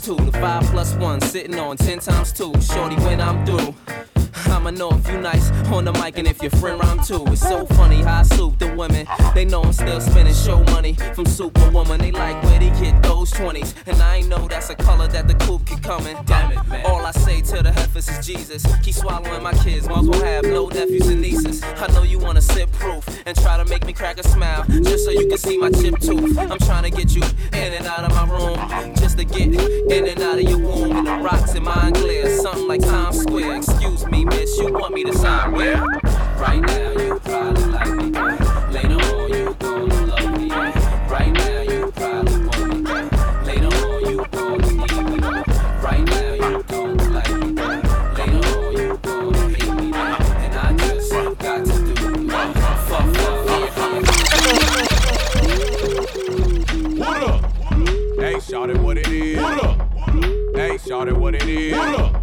Two. 0.08 0.24
The 0.24 0.32
five 0.32 0.62
plus 0.70 0.94
one, 0.94 1.20
sitting 1.20 1.58
on 1.58 1.76
ten 1.76 1.98
times 1.98 2.32
two. 2.32 2.52
Shorty, 2.62 2.96
when 2.96 3.20
I'm 3.20 3.44
through. 3.44 3.74
I'ma 4.68 4.76
know 4.76 4.90
if 4.90 5.08
you 5.08 5.18
nice 5.18 5.50
on 5.72 5.86
the 5.86 5.92
mic 5.94 6.18
and 6.18 6.28
if 6.28 6.42
your 6.42 6.50
friend 6.50 6.78
rhyme 6.78 7.02
too. 7.02 7.24
It's 7.28 7.40
so 7.40 7.64
funny 7.64 8.02
how 8.02 8.20
I 8.20 8.22
soup 8.22 8.58
the 8.58 8.74
women. 8.74 9.06
They 9.34 9.46
know 9.46 9.62
I'm 9.62 9.72
still 9.72 9.98
spending 9.98 10.34
show 10.34 10.62
money 10.64 10.92
from 11.14 11.24
Superwoman. 11.24 12.02
They 12.02 12.10
like 12.10 12.42
where 12.42 12.58
they 12.58 12.68
get 12.78 13.02
those 13.02 13.32
20s. 13.32 13.72
And 13.86 14.02
I 14.02 14.16
ain't 14.16 14.28
know 14.28 14.46
that's 14.46 14.68
a 14.68 14.74
color 14.74 15.08
that 15.08 15.26
the 15.26 15.34
coupe 15.36 15.64
keep 15.64 15.82
coming. 15.82 16.18
Damn 16.26 16.52
it, 16.52 16.66
man. 16.66 16.84
All 16.84 17.06
I 17.06 17.12
say 17.12 17.40
to 17.40 17.62
the 17.62 17.72
heifers 17.72 18.10
is 18.10 18.26
Jesus. 18.26 18.66
Keep 18.82 18.94
swallowing 18.94 19.42
my 19.42 19.54
kids, 19.64 19.88
might 19.88 20.00
as 20.00 20.08
well 20.08 20.22
have 20.22 20.44
no 20.44 20.66
nephews 20.68 21.08
and 21.08 21.22
nieces. 21.22 21.62
I 21.62 21.86
know 21.94 22.02
you 22.02 22.18
wanna 22.18 22.42
sit 22.42 22.70
proof 22.72 23.08
and 23.24 23.34
try 23.38 23.56
to 23.56 23.64
make 23.64 23.86
me 23.86 23.94
crack 23.94 24.18
a 24.18 24.28
smile 24.28 24.66
just 24.82 25.06
so 25.06 25.10
you 25.10 25.28
can 25.28 25.38
see 25.38 25.56
my 25.56 25.70
chip 25.70 25.98
tooth. 25.98 26.36
I'm 26.36 26.58
trying 26.58 26.82
to 26.82 26.90
get 26.90 27.16
you 27.16 27.22
in 27.54 27.72
and 27.72 27.86
out 27.86 28.04
of 28.04 28.10
my 28.10 28.26
room 28.36 28.94
just 28.96 29.16
to 29.16 29.24
get 29.24 29.48
in 29.48 30.08
and 30.08 30.20
out 30.20 30.38
of 30.38 30.44
your 30.44 30.58
womb. 30.58 30.94
And 30.94 31.06
the 31.06 31.16
rocks 31.24 31.54
in 31.54 31.64
my 31.64 31.90
clear, 31.94 32.28
something 32.36 32.68
like 32.68 32.82
Times 32.82 33.22
Square. 33.22 33.56
Excuse 33.56 34.06
me, 34.06 34.26
miss, 34.26 34.57
you 34.58 34.72
want 34.72 34.92
me 34.92 35.04
to 35.04 35.12
sign 35.12 35.52
where? 35.52 35.76
Right 36.36 36.60
now, 36.60 36.90
you 36.92 37.20
probably 37.20 37.64
like 37.66 37.90
me. 37.94 38.10
girl. 38.10 38.36
Later 38.72 38.94
on, 38.94 39.28
you 39.32 39.54
gonna 39.58 40.06
love 40.06 40.38
me. 40.38 40.46
yeah. 40.48 41.08
Right 41.08 41.32
now, 41.32 41.60
you 41.62 41.92
probably 41.94 42.44
want 42.44 42.68
me. 42.68 42.82
girl. 42.82 43.08
Later 43.44 43.66
on, 43.66 44.00
you 44.06 44.26
gonna 44.32 44.66
need 44.66 45.10
me. 45.10 45.18
girl. 45.20 45.44
Right 45.80 46.04
now, 46.04 46.34
you 46.34 46.62
don't 46.66 47.10
like 47.12 47.30
me. 47.30 47.52
girl. 47.52 47.82
Later 48.16 48.42
on, 48.48 48.72
you 48.76 48.98
gonna 49.00 49.48
hate 49.48 49.74
me. 49.74 49.90
girl. 49.92 50.16
And 50.42 50.54
I 50.54 50.72
just 50.76 51.12
got 51.38 51.64
to 51.64 51.72
do 51.94 52.28
uh, 52.30 52.52
fuck, 52.88 53.06
What 56.98 57.22
up? 57.22 57.40
Hey, 58.18 58.40
shout 58.40 58.70
it 58.70 58.78
what 58.78 58.98
it 58.98 59.06
is. 59.08 59.40
What 59.40 59.64
up? 59.64 59.76
Hey, 60.56 60.78
shout 60.78 61.06
it 61.08 61.16
what 61.16 61.34
it 61.36 61.44
is. 61.48 61.76
What 61.76 62.00
up? 62.00 62.17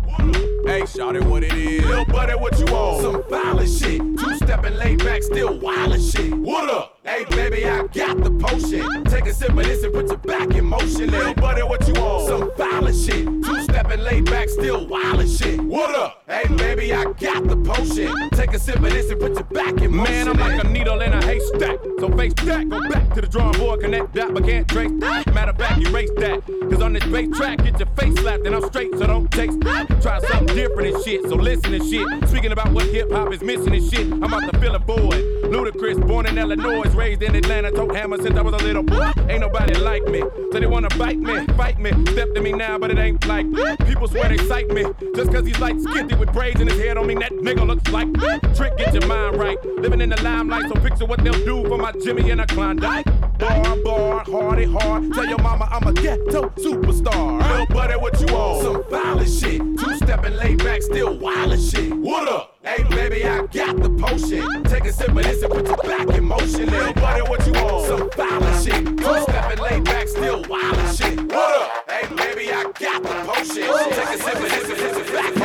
Hey, 0.65 0.83
shout 0.87 1.15
it 1.15 1.23
what 1.23 1.43
it 1.43 1.53
is. 1.53 1.85
Lil' 1.85 2.05
buddy, 2.05 2.33
what 2.33 2.57
you 2.59 2.65
on? 2.75 3.01
Some 3.01 3.23
violent 3.29 3.69
shit. 3.69 3.99
Two 3.99 4.35
stepping 4.37 4.75
laid 4.75 4.97
back, 4.99 5.21
still 5.21 5.59
wild 5.59 6.01
shit. 6.01 6.33
What 6.33 6.69
up? 6.69 6.94
Hey, 7.05 7.23
baby, 7.25 7.65
I 7.65 7.85
got 7.93 8.17
the 8.23 8.31
potion. 8.31 9.03
Take 9.03 9.27
a 9.27 9.33
sip 9.33 9.49
of 9.49 9.57
this 9.57 9.83
and 9.83 9.93
put 9.93 10.07
your 10.07 10.17
back 10.17 10.49
in 10.55 10.65
motion. 10.65 11.11
Lil' 11.11 11.35
buddy, 11.35 11.61
what 11.61 11.87
you 11.87 11.93
want? 11.93 12.27
Some 12.27 12.51
violent 12.57 12.95
shit. 12.95 13.25
Two 13.43 13.61
stepping 13.61 13.99
laid 13.99 14.25
back, 14.25 14.49
still 14.49 14.87
wild 14.87 15.29
shit. 15.29 15.61
What 15.61 15.93
up? 15.93 16.23
Hey, 16.27 16.47
baby, 16.55 16.91
I 16.95 17.03
got 17.03 17.47
the 17.47 17.57
potion. 17.57 18.31
Take 18.31 18.55
a 18.55 18.59
sip 18.59 18.77
of 18.77 18.89
this 18.89 19.11
and 19.11 19.21
put 19.21 19.35
your 19.35 19.43
back 19.43 19.79
in 19.81 19.95
motion. 19.95 20.13
Man, 20.15 20.27
I'm 20.29 20.37
like 20.39 20.63
a 20.63 20.67
needle 20.67 20.99
in 21.01 21.13
a 21.13 21.23
haystack. 21.23 21.77
So 21.99 22.09
face 22.17 22.33
that, 22.43 22.69
go 22.69 22.81
back 22.89 23.13
to 23.13 23.21
the 23.21 23.27
drawing 23.27 23.59
board, 23.59 23.81
connect 23.81 24.11
that, 24.15 24.33
but 24.33 24.43
can't 24.43 24.67
trace 24.67 24.91
that. 25.01 25.31
Matter 25.31 25.51
of 25.51 25.57
fact, 25.59 25.81
erase 25.85 26.09
that. 26.17 26.41
Cause 26.71 26.81
on 26.81 26.93
this 26.93 27.05
bass 27.05 27.37
track, 27.37 27.63
get 27.63 27.77
your 27.77 27.89
face 27.89 28.15
slapped, 28.15 28.47
and 28.47 28.55
I'm 28.55 28.63
straight, 28.63 28.91
so 28.97 29.05
don't 29.05 29.29
taste 29.31 29.59
that. 29.59 30.01
Try 30.01 30.19
something 30.21 30.55
different 30.55 30.95
and 30.95 31.03
shit, 31.03 31.21
so 31.29 31.35
listen 31.35 31.71
and 31.71 31.87
shit. 31.87 32.29
Speaking 32.29 32.51
about 32.51 32.71
what 32.71 32.87
hip 32.87 33.11
hop 33.11 33.31
is 33.31 33.41
missing 33.43 33.75
and 33.75 33.93
shit, 33.93 34.11
I'm 34.11 34.33
out 34.33 34.51
to 34.51 34.59
fill 34.59 34.73
a 34.73 34.79
void. 34.79 35.23
Ludacris, 35.45 36.05
born 36.07 36.25
in 36.25 36.39
Illinois, 36.39 36.94
raised 36.95 37.21
in 37.21 37.35
Atlanta, 37.35 37.71
tote 37.71 37.95
hammer 37.95 38.17
since 38.17 38.37
I 38.37 38.41
was 38.41 38.53
a 38.53 38.65
little 38.65 38.83
boy. 38.83 39.11
Ain't 39.29 39.41
nobody 39.41 39.75
like 39.75 40.05
me, 40.05 40.21
so 40.51 40.59
they 40.59 40.65
wanna 40.65 40.89
bite 40.97 41.19
me, 41.19 41.45
fight 41.57 41.79
me. 41.79 41.91
Step 42.11 42.33
to 42.33 42.41
me 42.41 42.51
now, 42.51 42.77
but 42.77 42.91
it 42.91 42.97
ain't 42.97 43.25
like 43.27 43.45
people 43.85 44.07
swear 44.07 44.29
they 44.29 44.37
cite 44.47 44.69
me. 44.69 44.85
Just 45.15 45.31
cause 45.31 45.45
he's 45.45 45.59
like 45.59 45.75
skitty 45.75 46.17
with 46.17 46.31
braids 46.33 46.61
in 46.61 46.67
his 46.67 46.79
head, 46.79 46.95
don't 46.95 47.07
mean 47.07 47.19
that 47.19 47.31
nigga 47.31 47.65
looks 47.65 47.89
like 47.91 48.07
me. 48.07 48.39
trick. 48.55 48.77
Get 48.77 48.93
your 48.93 49.05
mind 49.07 49.37
right, 49.37 49.63
living 49.65 50.01
in 50.01 50.09
the 50.09 50.21
limelight, 50.21 50.67
so 50.67 50.79
picture 50.81 51.05
what 51.05 51.23
they'll 51.23 51.45
do 51.45 51.67
for 51.67 51.77
my 51.77 51.91
Jimmy 52.03 52.29
and 52.31 52.41
a 52.41 52.47
Klondike. 52.47 53.05
Bar, 53.37 53.75
bar, 53.83 54.23
hardy, 54.25 54.65
hard. 54.65 55.13
Tell 55.13 55.25
your 55.25 55.39
mama 55.39 55.67
I'm 55.69 55.87
a 55.87 55.93
ghetto 55.93 56.49
superstar. 56.57 57.57
Lil' 57.57 57.65
buddy, 57.67 57.95
what 57.95 58.19
you 58.21 58.27
on? 58.27 58.63
Some 58.63 58.89
violent 58.89 59.29
shit. 59.29 59.59
Two 59.59 59.95
stepping 59.97 60.35
laid 60.35 60.63
back, 60.63 60.81
still 60.81 61.17
wild 61.17 61.59
shit. 61.59 61.93
What 61.93 62.27
up? 62.27 62.54
Hey, 62.65 62.81
baby, 62.81 63.23
I 63.23 63.45
got 63.45 63.77
the 63.77 63.89
potion. 63.91 64.63
Take 64.63 64.85
a 64.85 64.91
sip 64.91 65.09
of 65.09 65.15
this 65.17 65.43
and 65.43 65.53
put 65.53 65.67
your 65.67 65.77
back 65.77 66.09
in 66.17 66.23
motion. 66.23 66.67
Lil' 66.67 66.93
buddy, 66.93 67.21
what 67.21 67.45
you 67.45 67.53
want? 67.53 67.85
Some 67.85 68.09
violent 68.09 68.63
shit. 68.63 68.85
Two 68.97 69.21
stepping 69.21 69.59
laid 69.59 69.83
back, 69.83 70.07
still 70.07 70.43
wild 70.49 70.95
shit. 70.95 71.21
What 71.31 71.61
up? 71.61 71.91
Hey, 71.91 72.07
baby, 72.15 72.51
I 72.51 72.63
got 72.63 73.03
the 73.03 73.09
potion. 73.31 73.69
Take 73.93 74.09
a 74.09 74.17
sip 74.17 74.35
of 74.35 74.41
this 74.41 74.69
and 74.69 74.79
put 74.79 75.05
your 75.05 75.13
back 75.13 75.44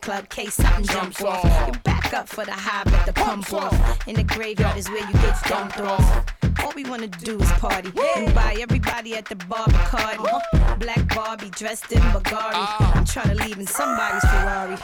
club, 0.00 0.28
case 0.28 0.54
something 0.54 0.84
jumps 0.84 1.22
off. 1.22 1.44
You 1.66 1.80
back 1.80 2.12
up 2.14 2.28
for 2.28 2.44
the 2.44 2.52
high, 2.52 2.84
but 2.84 3.04
the 3.06 3.12
pump 3.12 3.52
off. 3.52 4.08
In 4.08 4.16
the 4.16 4.24
graveyard 4.24 4.76
is 4.76 4.88
where 4.88 5.06
you 5.06 5.12
get 5.12 5.36
dumped 5.44 5.80
off. 5.80 6.39
All 6.70 6.76
we 6.76 6.88
wanna 6.88 7.08
do 7.08 7.36
is 7.36 7.50
party 7.52 7.90
and 8.16 8.32
buy 8.32 8.56
everybody 8.60 9.16
at 9.16 9.24
the 9.24 9.34
bar 9.34 9.66
Bacardi. 9.66 10.78
Black 10.78 11.14
Barbie 11.16 11.50
dressed 11.50 11.90
in 11.90 12.00
Bulgari. 12.12 12.94
I'm 12.94 13.04
trying 13.04 13.36
to 13.36 13.44
leave 13.44 13.58
in 13.58 13.66
somebody's 13.66 14.22
Ferrari. 14.22 14.76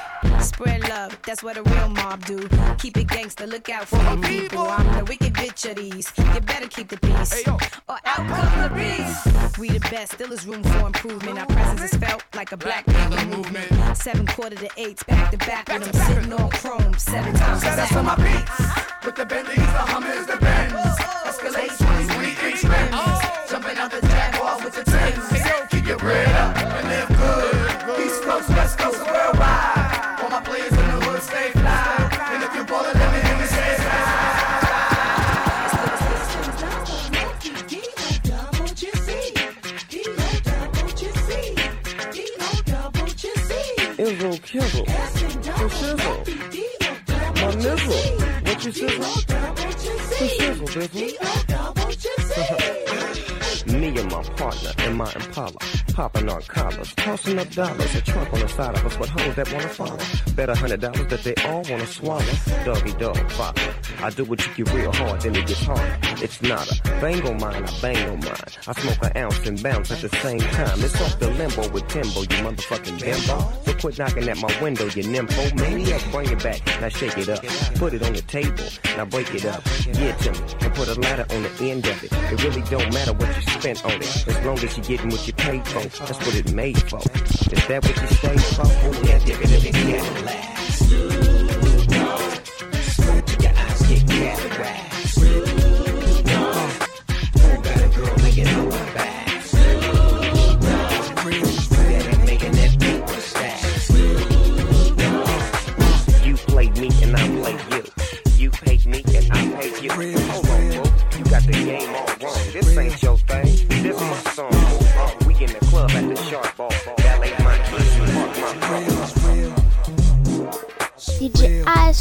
Spread 0.42 0.88
love, 0.88 1.16
that's 1.24 1.44
what 1.44 1.56
a 1.56 1.62
real 1.62 1.88
mob 1.90 2.24
do. 2.26 2.48
Keep 2.78 2.96
it 2.96 3.06
gangster, 3.06 3.46
look 3.46 3.68
out 3.68 3.86
for 3.86 3.98
the 3.98 4.20
people. 4.26 4.66
I'm 4.66 4.96
the 4.96 5.04
wicked 5.04 5.34
bitch 5.34 5.70
of 5.70 5.76
these. 5.76 6.12
You 6.34 6.40
better 6.40 6.66
keep 6.66 6.88
the 6.88 6.96
peace, 6.96 7.46
or 7.46 7.98
out 8.04 8.16
come 8.16 8.62
the 8.62 8.74
beast. 8.74 9.56
We 9.56 9.68
the 9.68 9.78
best, 9.88 10.14
still 10.14 10.32
is 10.32 10.44
room 10.44 10.64
for 10.64 10.88
improvement. 10.88 11.38
Our 11.38 11.46
presence 11.46 11.92
is 11.92 12.00
felt 12.00 12.24
like 12.34 12.50
a 12.50 12.56
black 12.56 12.84
panther 12.86 13.26
movement. 13.26 13.96
Seven 13.96 14.26
quarter 14.26 14.56
to 14.56 14.68
eights, 14.76 15.04
back 15.04 15.30
to 15.30 15.38
back 15.38 15.68
with 15.68 15.84
them 15.84 16.02
sitting 16.02 16.32
on 16.32 16.50
chrome 16.50 16.98
seven 16.98 17.32
times. 17.34 17.62
Us 17.62 17.94
on 17.94 18.06
my 18.06 18.16
beats. 18.16 18.95
With 19.06 19.14
the 19.14 19.24
Bentleys, 19.24 19.56
the 19.58 19.62
Hummers, 19.62 20.26
the 20.26 20.36
Benz. 20.36 20.74
Escalade 21.24 21.70
20, 21.78 22.06
23 22.08 22.68
Benz. 22.68 23.48
Jumping 23.48 23.78
out 23.78 23.92
the 23.92 24.00
Jaguar 24.00 24.58
with 24.64 24.74
the 24.74 24.82
Timbs. 24.82 25.70
Keep 25.70 25.86
your 25.86 25.96
bread 25.96 26.26
up 26.34 26.56
and 26.58 26.88
live 26.88 27.08
good. 27.14 28.04
East 28.04 28.22
Coast, 28.24 28.48
West 28.48 28.76
Coast, 28.76 28.98
worldwide. 29.06 30.18
All 30.20 30.28
my 30.28 30.40
players 30.42 30.72
in 30.72 30.78
the 30.78 31.06
hood 31.06 31.22
stay 31.22 31.50
fly. 31.52 32.10
And 32.34 32.42
if 32.42 32.52
you're 32.52 32.64
ballin', 32.64 32.98
let 32.98 33.12
me 33.14 33.20
hear 33.28 33.38
me 33.38 33.46
say 33.46 33.76
Izzo 44.02 44.30
Kizzle, 44.42 44.84
the 44.84 45.68
shizzle, 45.78 46.26
my 47.40 47.54
nizzle, 47.54 48.25
what 48.66 48.74
you 48.74 49.98
sizzle? 49.98 50.66
The 50.66 50.74
shizzle, 50.74 51.74
bizzle. 51.74 52.85
Me 53.86 54.00
and 54.00 54.10
my 54.10 54.20
partner 54.20 54.72
and 54.78 54.96
my 54.96 55.12
Impala, 55.14 55.52
popping 55.94 56.28
on 56.28 56.42
collars, 56.42 56.92
tossing 56.96 57.38
up 57.38 57.48
dollars, 57.50 57.94
a 57.94 58.00
trunk 58.00 58.32
on 58.32 58.40
the 58.40 58.48
side 58.48 58.74
of 58.76 58.84
us 58.84 58.98
with 58.98 59.10
hoes 59.10 59.36
that 59.36 59.52
wanna 59.52 59.68
follow. 59.68 59.98
Bet 60.34 60.48
a 60.48 60.56
hundred 60.56 60.80
dollars 60.80 61.06
that 61.06 61.22
they 61.22 61.34
all 61.44 61.62
wanna 61.70 61.86
swallow. 61.86 62.24
Doggy 62.64 62.92
dog, 62.94 63.30
father. 63.30 63.62
I 64.02 64.10
do 64.10 64.24
what 64.24 64.44
you 64.58 64.64
get 64.64 64.74
real 64.74 64.92
hard, 64.92 65.20
then 65.20 65.36
it 65.36 65.46
gets 65.46 65.62
hard. 65.62 65.98
It's 66.20 66.42
not 66.42 66.68
a 66.68 66.82
bang 67.00 67.24
on 67.28 67.38
mine, 67.38 67.62
I 67.64 67.80
bang 67.80 68.10
on 68.10 68.18
mine. 68.20 68.50
I 68.66 68.72
smoke 68.72 68.98
an 69.02 69.16
ounce 69.16 69.46
and 69.46 69.62
bounce 69.62 69.92
at 69.92 70.00
the 70.00 70.16
same 70.16 70.40
time. 70.40 70.80
It's 70.82 71.00
off 71.00 71.20
the 71.20 71.30
limbo 71.30 71.68
with 71.68 71.86
Timbo, 71.86 72.22
you 72.22 72.42
motherfucking 72.42 73.00
bimbo. 73.00 73.52
So 73.64 73.74
quit 73.74 73.98
knocking 73.98 74.28
at 74.28 74.38
my 74.38 74.62
window, 74.62 74.86
you 74.86 75.04
nympho. 75.04 75.54
Maniac, 75.60 76.02
bring 76.10 76.28
it 76.28 76.42
back, 76.42 76.60
now 76.80 76.88
shake 76.88 77.16
it 77.18 77.28
up. 77.28 77.40
Put 77.76 77.94
it 77.94 78.02
on 78.02 78.14
the 78.14 78.22
table, 78.22 78.64
now 78.96 79.04
break 79.04 79.32
it 79.32 79.44
up. 79.44 79.62
Give 79.84 79.96
it 80.00 80.18
to 80.18 80.32
me, 80.32 80.38
and 80.62 80.74
put 80.74 80.88
a 80.88 81.00
ladder 81.00 81.26
on 81.30 81.42
the 81.44 81.70
end 81.70 81.86
of 81.86 82.02
it. 82.02 82.12
It 82.12 82.42
really 82.42 82.62
don't 82.62 82.92
matter 82.92 83.12
what 83.12 83.28
you 83.36 83.42
on 83.84 83.92
it, 83.92 84.28
as 84.28 84.44
long 84.44 84.58
as 84.58 84.76
you 84.76 84.82
getting 84.82 85.10
what 85.10 85.26
you 85.26 85.32
paid 85.32 85.66
for. 85.66 85.80
That's 85.80 86.18
what 86.18 86.34
it 86.34 86.52
made 86.52 86.78
for. 86.90 86.98
Is 86.98 87.66
that 87.68 87.84
what 87.84 88.00
you 88.00 88.06
stayed 88.08 88.42
for? 88.42 88.66
Oh 88.66 89.02
yeah, 89.04 89.18
dig 89.18 89.38
it, 89.40 91.30
yeah. 91.30 91.35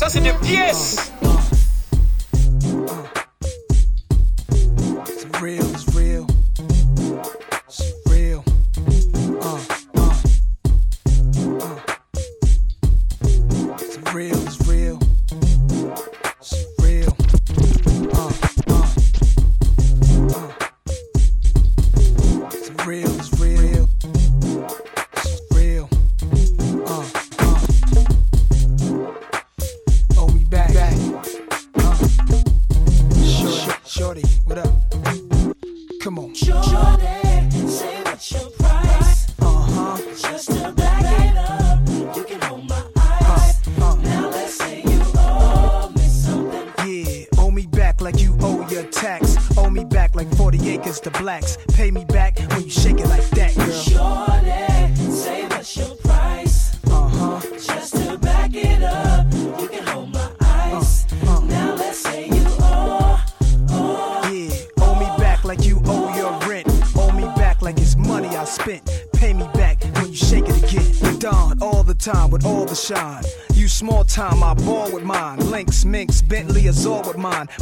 Ça, 0.06 0.12
c'est 0.12 0.20
des 0.20 0.34
pièces. 0.34 1.15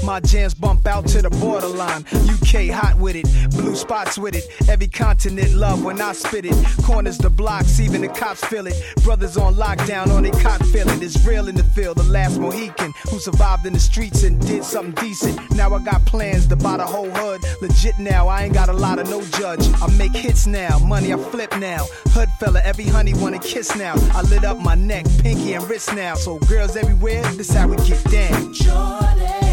My 0.04 0.20
jams 0.20 0.54
bump 0.54 0.88
out 0.88 1.08
to 1.08 1.22
the 1.22 1.30
borderline. 1.30 2.06
UK 2.14 2.70
hot 2.74 2.98
with 3.00 3.16
it, 3.16 3.26
blue 3.52 3.76
spots 3.76 4.18
with 4.18 4.36
it. 4.36 4.46
Every 4.70 4.88
continent 4.88 5.54
love 5.54 5.84
when 5.84 6.02
I 6.02 6.14
spit 6.14 6.46
it. 6.46 6.56
Corners 6.84 7.18
the 7.18 7.30
blocks, 7.30 7.80
even 7.80 8.02
the 8.02 8.10
cops 8.10 8.44
feel 8.46 8.68
it. 8.68 8.76
Brothers 9.04 9.38
on 9.38 9.56
lockdown, 9.56 10.08
on 10.16 10.24
they 10.24 10.32
cot 10.32 10.64
feeling. 10.68 11.02
It's 11.02 11.26
real 11.26 11.48
in 11.48 11.56
the 11.56 11.64
field. 11.64 11.98
The 11.98 12.04
last 12.04 12.40
Mohican 12.40 12.94
who 13.10 13.20
survived 13.20 13.66
in 13.66 13.74
the 13.74 13.80
streets 13.80 14.24
and 14.24 14.40
did 14.46 14.64
something 14.64 14.94
decent. 15.04 15.40
Now 15.56 15.74
I 15.74 15.84
got 15.84 16.06
plans 16.06 16.48
to 16.48 16.56
buy 16.56 16.78
the 16.78 16.86
whole 16.86 17.10
hood. 17.10 17.42
Legit 17.62 17.98
now, 18.00 18.28
I 18.28 18.44
ain't 18.44 18.54
got 18.54 18.70
a 18.70 18.74
lot 18.74 19.00
of 19.00 19.10
no 19.10 19.22
judge. 19.38 19.66
I 19.82 19.88
make 19.98 20.14
hits 20.14 20.48
now, 20.48 20.80
money 20.80 21.14
I 21.14 21.18
flip 21.18 21.58
now. 21.60 21.86
Hood 22.10 22.30
fella, 22.40 22.62
every 22.64 22.86
honey 22.86 23.14
wanna 23.14 23.40
kiss 23.40 23.76
now. 23.76 23.94
I 24.14 24.22
lit 24.24 24.44
up 24.44 24.60
my 24.60 24.76
neck, 24.76 25.06
pinky 25.20 25.54
and 25.54 25.68
wrist 25.70 25.94
now. 25.94 26.16
So 26.16 26.40
girls 26.40 26.76
everywhere, 26.76 27.24
this 27.34 27.54
how 27.54 27.68
we 27.68 27.78
get 27.78 28.04
down. 28.06 28.54
Jordan. 28.54 29.53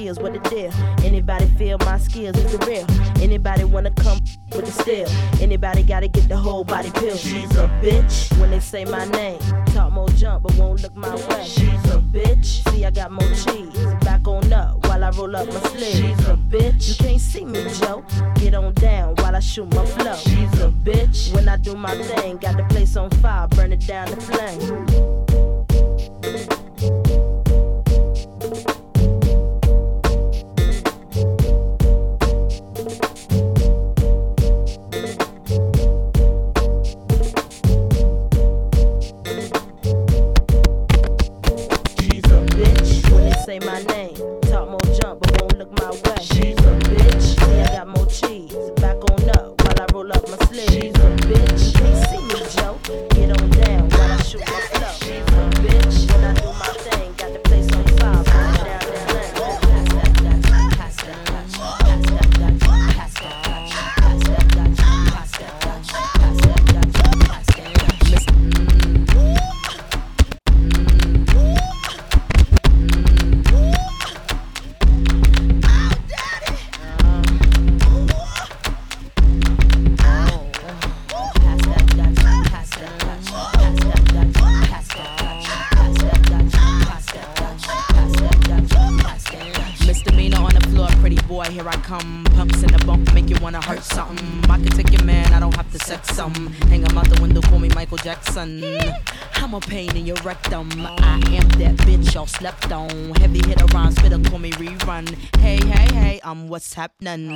skills, 0.00 0.18
what 0.18 0.32
the 0.32 0.48
deal? 0.48 0.72
Anybody 1.04 1.46
feel 1.58 1.76
my 1.80 1.98
skills 1.98 2.36
is 2.38 2.52
the 2.52 2.66
real? 2.66 2.86
Anybody 3.22 3.64
wanna 3.64 3.90
come 3.90 4.18
with 4.52 4.64
the 4.64 4.72
steel? 4.72 5.08
Anybody 5.42 5.82
gotta 5.82 6.08
get 6.08 6.28
the 6.28 6.36
whole 6.36 6.64
body 6.64 6.90
pill? 6.92 7.16
She's 7.16 7.50
a 7.56 7.68
bitch 7.82 8.38
when 8.40 8.50
they 8.50 8.60
say 8.60 8.84
my 8.84 9.04
name. 9.06 9.59
none 107.00 107.29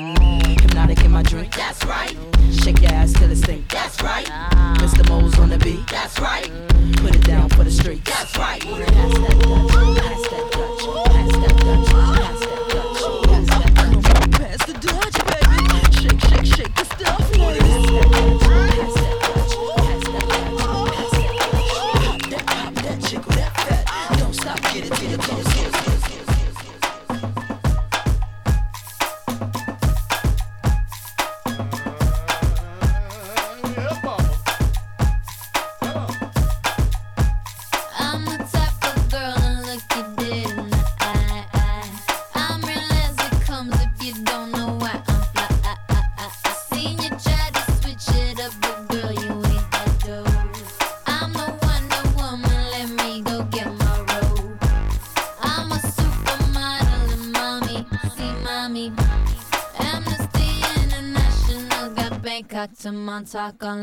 Sakan 63.24 63.73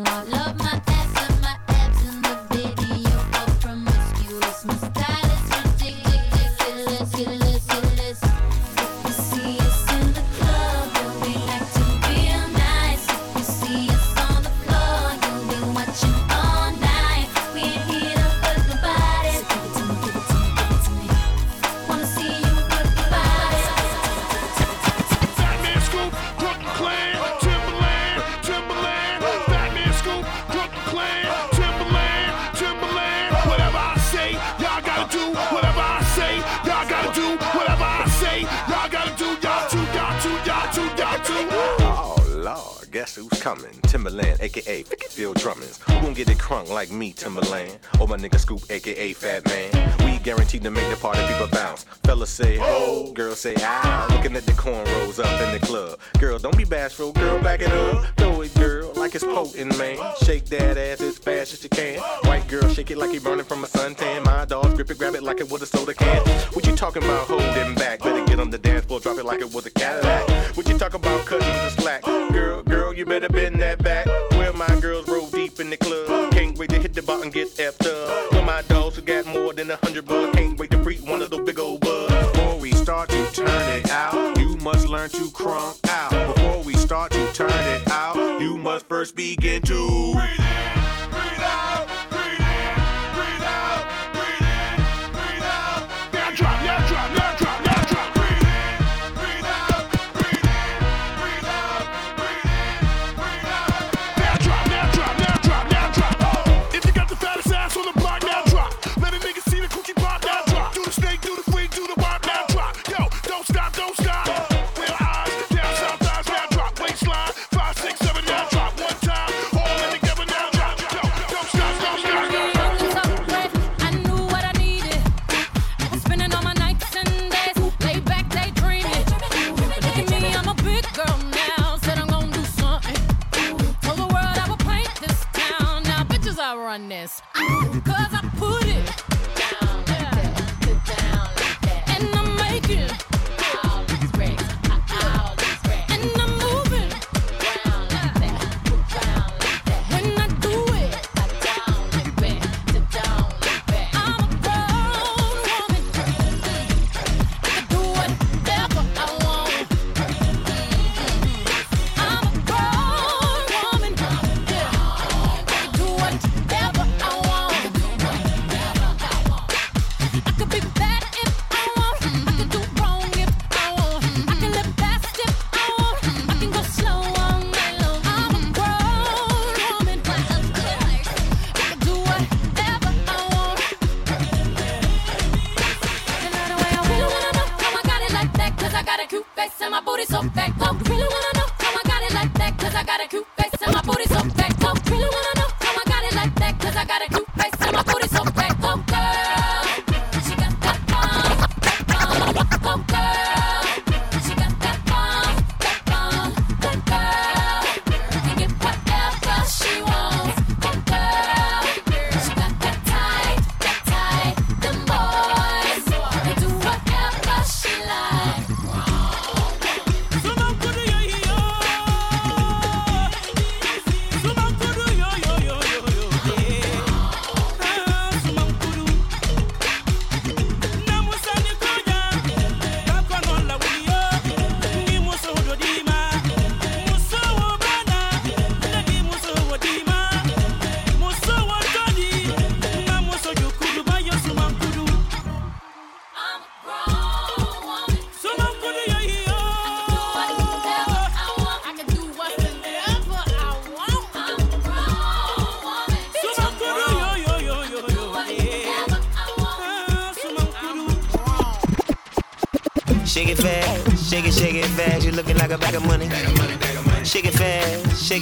aka 44.42 44.84
Bill 45.16 45.34
Drummins. 45.36 45.82
Who 45.84 46.02
gon' 46.02 46.14
get 46.14 46.30
it 46.30 46.38
crunk 46.38 46.70
like 46.70 46.92
me, 46.92 47.14
Timbaland? 47.14 47.78
Or 48.00 48.08
my 48.08 48.18
nigga 48.18 48.39
Scoop, 48.39 48.62
aka 48.70 49.14
Fat 49.14 49.46
Man. 49.46 49.96
We 50.06 50.18
guaranteed 50.20 50.64
to 50.64 50.72
make 50.72 50.89
the 50.89 50.96
party 50.96 51.22
people 51.28 51.48
bounce. 51.48 51.84
Fellas 52.04 52.30
say 52.30 52.58
ho, 52.58 52.66
oh. 52.68 53.12
girls 53.14 53.39
say 53.39 53.56
ah. 53.60 54.08
Looking 54.12 54.36
at 54.36 54.46
the 54.46 54.54
cornrows 54.54 55.20
up 55.24 55.42
in 55.42 55.60
the 55.60 55.66
club. 55.66 56.00
Girl, 56.20 56.39
don't 56.39 56.57
be 56.57 56.64
bashful, 56.64 57.11
girl, 57.14 57.41
back 57.41 57.61
it 57.61 57.72
up. 57.72 58.06
Throw 58.18 58.41
it, 58.41 58.53
girl, 58.56 58.91
like 58.95 59.15
it's 59.15 59.24
potent, 59.24 59.78
man. 59.78 59.98
Shake 60.24 60.45
that 60.45 60.78
ass 60.78 61.02
as 61.02 61.18
fast 61.18 61.53
as 61.53 61.64
you 61.64 61.70
can. 61.70 61.99
White 62.24 62.48
girl, 62.48 62.68
shake 62.70 62.91
it 62.91 62.98
like 62.98 63.14
you 63.14 63.22
burning 63.22 63.45
from 63.45 63.64
a 63.64 63.68
suntan. 63.68 64.26
My 64.26 64.45
dogs 64.45 64.74
grip 64.74 64.90
it, 64.91 64.98
grab 64.98 65.15
it 65.15 65.24
like 65.24 65.40
it 65.40 65.49
was 65.49 65.61
a 65.61 65.65
soda 65.65 65.94
can. 65.94 66.22
What 66.53 66.65
you 66.65 66.76
talking 66.76 67.03
about 67.03 67.28
holding 67.28 67.76
back? 67.76 67.99
Better 67.99 68.26
get 68.26 68.40
on 68.40 68.49
the 68.49 68.57
dance 68.57 68.86
floor, 68.86 68.99
drop 68.99 69.18
it 69.18 69.26
like 69.26 69.41
it 69.41 69.53
was 69.53 69.65
a 69.65 69.72
Cadillac. 69.72 70.30
What 70.56 70.68
you 70.68 70.78
talking 70.78 70.99
about 70.99 71.26
cutting 71.26 71.48
the 71.48 71.70
slack? 71.70 72.03
Girl, 72.03 72.64
girl, 72.64 72.94
you 72.94 73.06
better 73.06 73.30
bend 73.30 73.61
that 73.61 73.84
back. 73.84 74.07
Tell 74.52 74.68
my 74.68 74.80
girls 74.82 75.07
roll 75.07 75.28
deep 75.28 75.61
in 75.61 75.69
the 75.69 75.78
club. 75.78 76.34
Can't 76.34 76.57
wait 76.57 76.72
to 76.72 76.76
hit 76.78 76.94
the 76.94 77.02
button, 77.02 77.30
get 77.30 77.48
effed 77.56 77.88
up. 77.88 78.34
Know 78.34 78.44
my 78.44 78.61
dogs 78.64 78.98
who 78.98 79.02
got 79.02 79.26
more 79.26 79.53
than 79.53 79.72
a 79.72 79.78
hundred 79.78 80.06
bucks. 80.06 80.38
Can't 80.38 80.60
wait 80.60 80.72
to 80.72 80.84
free 80.84 80.98
one 80.98 81.22
of 81.22 81.30
those 81.30 81.45
big 81.45 81.57
old 81.57 81.80
bugs. 81.80 82.14
Before 82.14 82.60
we 82.60 82.73
start 82.73 83.07
to 83.10 83.32
turn 83.32 83.48
it 83.48 83.90
out, 83.90 84.38
you 84.38 84.57
must 84.57 84.90
learn 84.90 85.10
to 85.11 85.30
crunk 85.30 85.80
out. 85.88 86.36
Before 86.36 86.64
we 86.64 86.73
start 86.73 87.14
to 87.14 87.32
turn 87.32 87.49
it 87.49 87.90
out, 87.91 88.41
you 88.41 88.57
must 88.57 88.90
first 88.90 89.15
begin 89.15 89.61
to. 89.61 90.40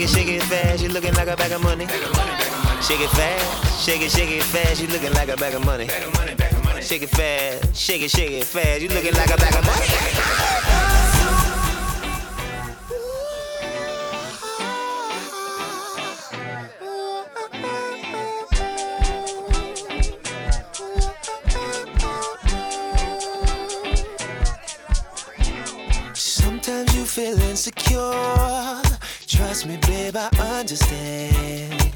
shake 0.07 0.29
it, 0.29 0.39
shake 0.39 0.41
it 0.41 0.43
fast. 0.43 0.81
You 0.81 0.89
looking 0.89 1.13
like 1.13 1.27
a 1.27 1.35
bag 1.35 1.51
of 1.51 1.61
money. 1.61 1.85
Shake 2.81 3.01
it 3.01 3.09
fast, 3.09 3.85
shake 3.85 4.01
it, 4.01 4.11
shake 4.11 4.29
it 4.29 4.43
fast. 4.43 4.81
You 4.81 4.87
looking 4.87 5.13
like 5.13 5.27
a 5.27 5.35
bag 5.35 5.53
of 5.55 5.65
money. 5.65 5.87
Bag 5.87 6.03
of 6.03 6.63
money. 6.63 6.81
Shake 6.81 7.01
it 7.01 7.09
fast, 7.09 7.75
shake 7.75 8.01
it, 8.01 8.11
shake 8.11 8.31
it 8.31 8.45
fast. 8.45 8.81
You 8.81 8.89
looking 8.89 9.13
like 9.13 9.29
a 9.29 9.37
bag 9.37 9.55
of 9.55 9.65
money. 9.65 10.39
feel 27.09 27.41
insecure 27.41 28.88
trust 29.29 29.67
me, 29.67 29.77
babe, 29.77 30.15
I 30.17 30.29
understand. 30.59 31.93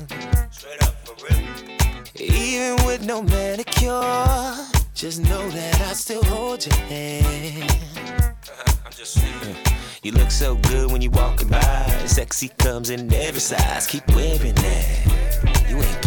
Straight 0.51 0.81
up, 0.84 0.93
for 1.03 1.15
real. 1.26 2.31
Even 2.31 2.85
with 2.85 3.05
no 3.05 3.22
manicure, 3.23 4.55
just 4.93 5.19
know 5.22 5.49
that 5.49 5.81
I 5.81 5.93
still 5.93 6.23
hold 6.23 6.65
your 6.65 6.76
hand. 6.76 7.72
Uh-huh, 7.72 8.73
I'm 8.85 8.91
just 8.91 9.14
saying. 9.14 9.55
You 10.03 10.11
look 10.11 10.31
so 10.31 10.55
good 10.55 10.91
when 10.91 11.01
you 11.01 11.10
walking 11.10 11.49
by. 11.49 12.03
Sexy 12.05 12.49
comes 12.49 12.89
in 12.89 13.11
every 13.11 13.39
size. 13.39 13.88
Keep 13.88 14.07
wearing 14.15 14.53
that. 14.55 15.65
You 15.69 15.77
ain't. 15.77 16.02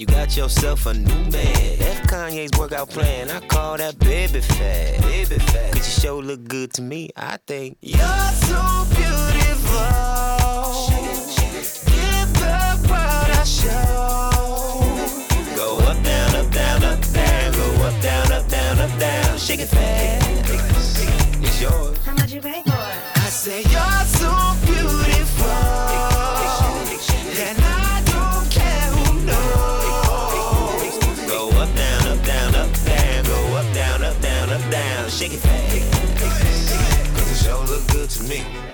You 0.00 0.06
got 0.06 0.34
yourself 0.34 0.86
a 0.86 0.94
new 0.94 1.04
man. 1.04 1.78
That's 1.78 2.00
Kanye's 2.10 2.58
workout 2.58 2.88
plan. 2.88 3.30
I 3.30 3.40
call 3.40 3.76
that 3.76 3.98
baby 3.98 4.40
fat. 4.40 5.02
Baby 5.02 5.38
fat. 5.38 5.72
Cause 5.74 5.94
you 5.94 6.00
sure 6.00 6.22
look 6.22 6.42
good 6.48 6.72
to 6.72 6.80
me. 6.80 7.10
I 7.16 7.36
think 7.46 7.76
you're 7.82 7.98
so 7.98 8.86
beautiful. 8.88 9.10
Show. 13.44 14.30
Go 15.54 15.78
up, 15.80 16.02
down, 16.02 16.34
up, 16.34 16.50
down, 16.50 16.82
up, 16.82 17.02
down. 17.12 17.52
Go 17.52 17.84
up, 17.84 18.00
down, 18.00 18.32
up, 18.32 18.48
down, 18.48 18.78
up, 18.78 18.98
down. 18.98 19.38
Shake 19.38 19.60
it 19.60 19.66
fast. 19.66 20.26
It's 21.42 21.60
yours. 21.60 21.99
Good 38.00 38.08
to 38.08 38.22
me. 38.22 38.69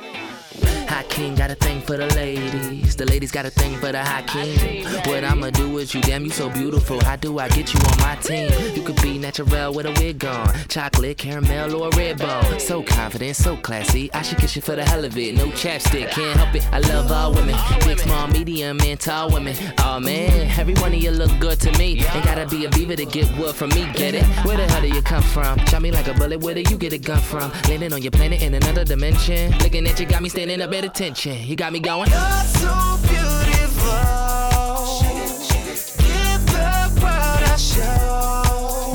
King 1.05 1.35
got 1.35 1.51
a 1.51 1.55
thing 1.55 1.81
for 1.81 1.97
the 1.97 2.07
ladies. 2.15 2.97
The 2.97 3.07
ladies 3.07 3.31
got 3.31 3.45
a 3.47 3.51
thing 3.51 3.77
for 3.79 3.93
the 3.93 4.03
hot 4.03 4.27
king. 4.27 4.85
What 5.07 5.25
I'ma 5.25 5.51
do 5.51 5.71
with 5.71 5.95
you? 5.95 6.01
Damn, 6.01 6.25
you 6.25 6.31
so 6.31 6.49
beautiful. 6.51 7.01
How 7.05 7.17
do 7.17 7.39
I 7.39 7.49
get 7.49 7.73
you 7.75 7.81
on 7.81 7.99
my 7.99 8.17
team? 8.17 8.51
You 8.75 8.83
could 8.83 9.01
be 9.03 9.19
natural 9.19 9.75
with 9.75 9.87
a 9.87 9.93
wig 10.01 10.25
on. 10.25 10.53
Chocolate, 10.69 11.19
caramel, 11.19 11.77
or 11.77 11.89
a 11.89 11.97
red 11.97 12.19
bone. 12.19 12.59
So 12.59 12.83
confident, 12.83 13.37
so 13.37 13.57
classy. 13.57 14.13
I 14.15 14.23
should 14.23 14.39
kiss 14.39 14.57
you 14.57 14.63
for 14.63 14.77
the 14.77 14.85
hell 14.85 15.05
of 15.05 15.17
it. 15.17 15.35
No 15.35 15.47
chapstick, 15.49 16.11
can't 16.11 16.39
help 16.39 16.55
it. 16.55 16.67
I 16.73 16.79
love 16.81 17.13
all 17.13 17.35
women. 17.35 17.55
Big, 17.85 17.99
small, 17.99 18.27
medium, 18.29 18.81
and 18.81 18.99
tall 18.99 19.31
women. 19.31 19.55
Oh 19.79 20.01
man, 20.01 20.51
every 20.59 20.75
one 20.75 20.95
of 20.95 21.03
you 21.03 21.11
look 21.11 21.39
good 21.39 21.61
to 21.61 21.73
me. 21.79 22.05
Ain't 22.15 22.25
gotta 22.25 22.47
be 22.47 22.65
a 22.65 22.71
beaver 22.71 22.97
to 22.97 23.05
get 23.05 23.31
wood 23.37 23.55
from 23.55 23.71
me. 23.71 23.87
Get 23.95 24.15
it? 24.15 24.25
Where 24.45 24.57
the 24.57 24.67
hell 24.67 24.81
do 24.81 24.89
you 24.89 25.03
come 25.03 25.23
from? 25.23 25.59
Shot 25.67 25.83
me 25.83 25.91
like 25.91 26.09
a 26.09 26.15
bullet. 26.15 26.41
Where 26.41 26.55
do 26.55 26.61
you 26.61 26.79
get 26.79 26.93
a 26.93 26.99
gun 26.99 27.21
from? 27.21 27.53
Landing 27.69 27.93
on 27.93 28.01
your 28.01 28.13
planet 28.13 28.43
in 28.43 28.55
another 28.55 28.85
dimension. 28.85 29.53
Looking 29.59 29.87
at 29.87 30.01
you 30.01 30.07
got 30.07 30.23
me 30.23 30.29
standing 30.29 30.61
up 30.63 30.73
at 30.73 30.86
attention. 30.87 31.47
You 31.47 31.57
got 31.57 31.73
me 31.73 31.81
going. 31.81 32.09
You're 32.11 32.45
so 32.63 32.99
beautiful. 33.03 33.91
Give 35.99 36.43
the 36.57 37.01
world 37.03 37.43
a 37.43 37.59
show. 37.59 38.95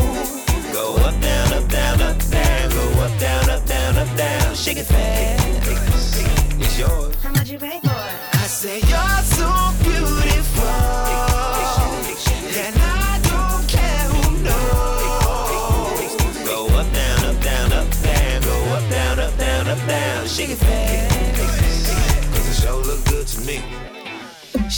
Go 0.74 0.96
up, 1.08 1.22
down, 1.22 1.54
up, 1.54 1.70
down, 1.70 2.02
up, 2.02 2.18
down. 2.30 2.70
Go 2.72 3.02
up, 3.02 3.20
down, 3.20 3.50
up, 3.50 3.66
down, 3.66 3.98
up, 3.98 4.18
down. 4.18 4.56
Shake 4.56 4.78
it 4.78 4.86
fast. 4.86 5.48
It's 6.60 6.80
yours. 6.80 7.16
How 7.22 7.32
much 7.32 7.50
you 7.50 7.60
pay 7.60 7.80
for 7.82 7.90
it? 7.90 8.16
I 8.34 8.48
say 8.48 8.80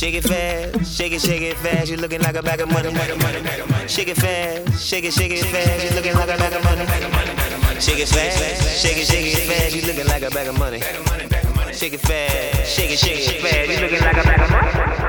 Shake 0.04 0.16
it 0.16 0.24
fast, 0.26 0.98
shake 0.98 1.14
it, 1.14 1.22
shake 1.22 1.42
it 1.44 1.58
fast. 1.60 1.90
You 1.90 1.96
looking 1.96 2.20
like 2.20 2.36
a 2.36 2.44
bag 2.44 2.60
of 2.60 2.68
money. 2.68 2.90
Shake 3.88 4.10
it 4.10 4.18
fast, 4.18 4.86
shake 4.86 5.06
it, 5.06 5.14
shake 5.14 5.32
it 5.32 5.46
fast. 5.46 5.82
You 5.82 5.96
looking 5.96 6.14
like 6.14 6.28
a 6.28 6.38
bag 6.38 6.52
of 6.52 6.62
money. 6.66 6.86
Shake 7.80 8.00
it 8.00 8.10
fast, 8.10 8.84
shake 8.84 8.98
it, 8.98 9.08
shake 9.08 9.34
it 9.34 9.48
fast. 9.48 9.74
You 9.74 9.82
looking 9.84 10.06
like 10.06 10.24
a 10.24 10.30
bag 10.30 10.48
of 10.48 10.60
money. 10.60 10.82
Shake 11.72 11.94
it 11.94 12.02
fast, 12.02 12.76
shake 12.76 12.92
it, 12.92 13.00
shake 13.00 13.30
it 13.30 13.42
fast. 13.42 13.70
You 13.70 13.80
looking 13.80 14.02
like 14.02 14.18
a 14.18 14.24
bag 14.24 14.42
of 14.42 14.52
money. 14.52 15.04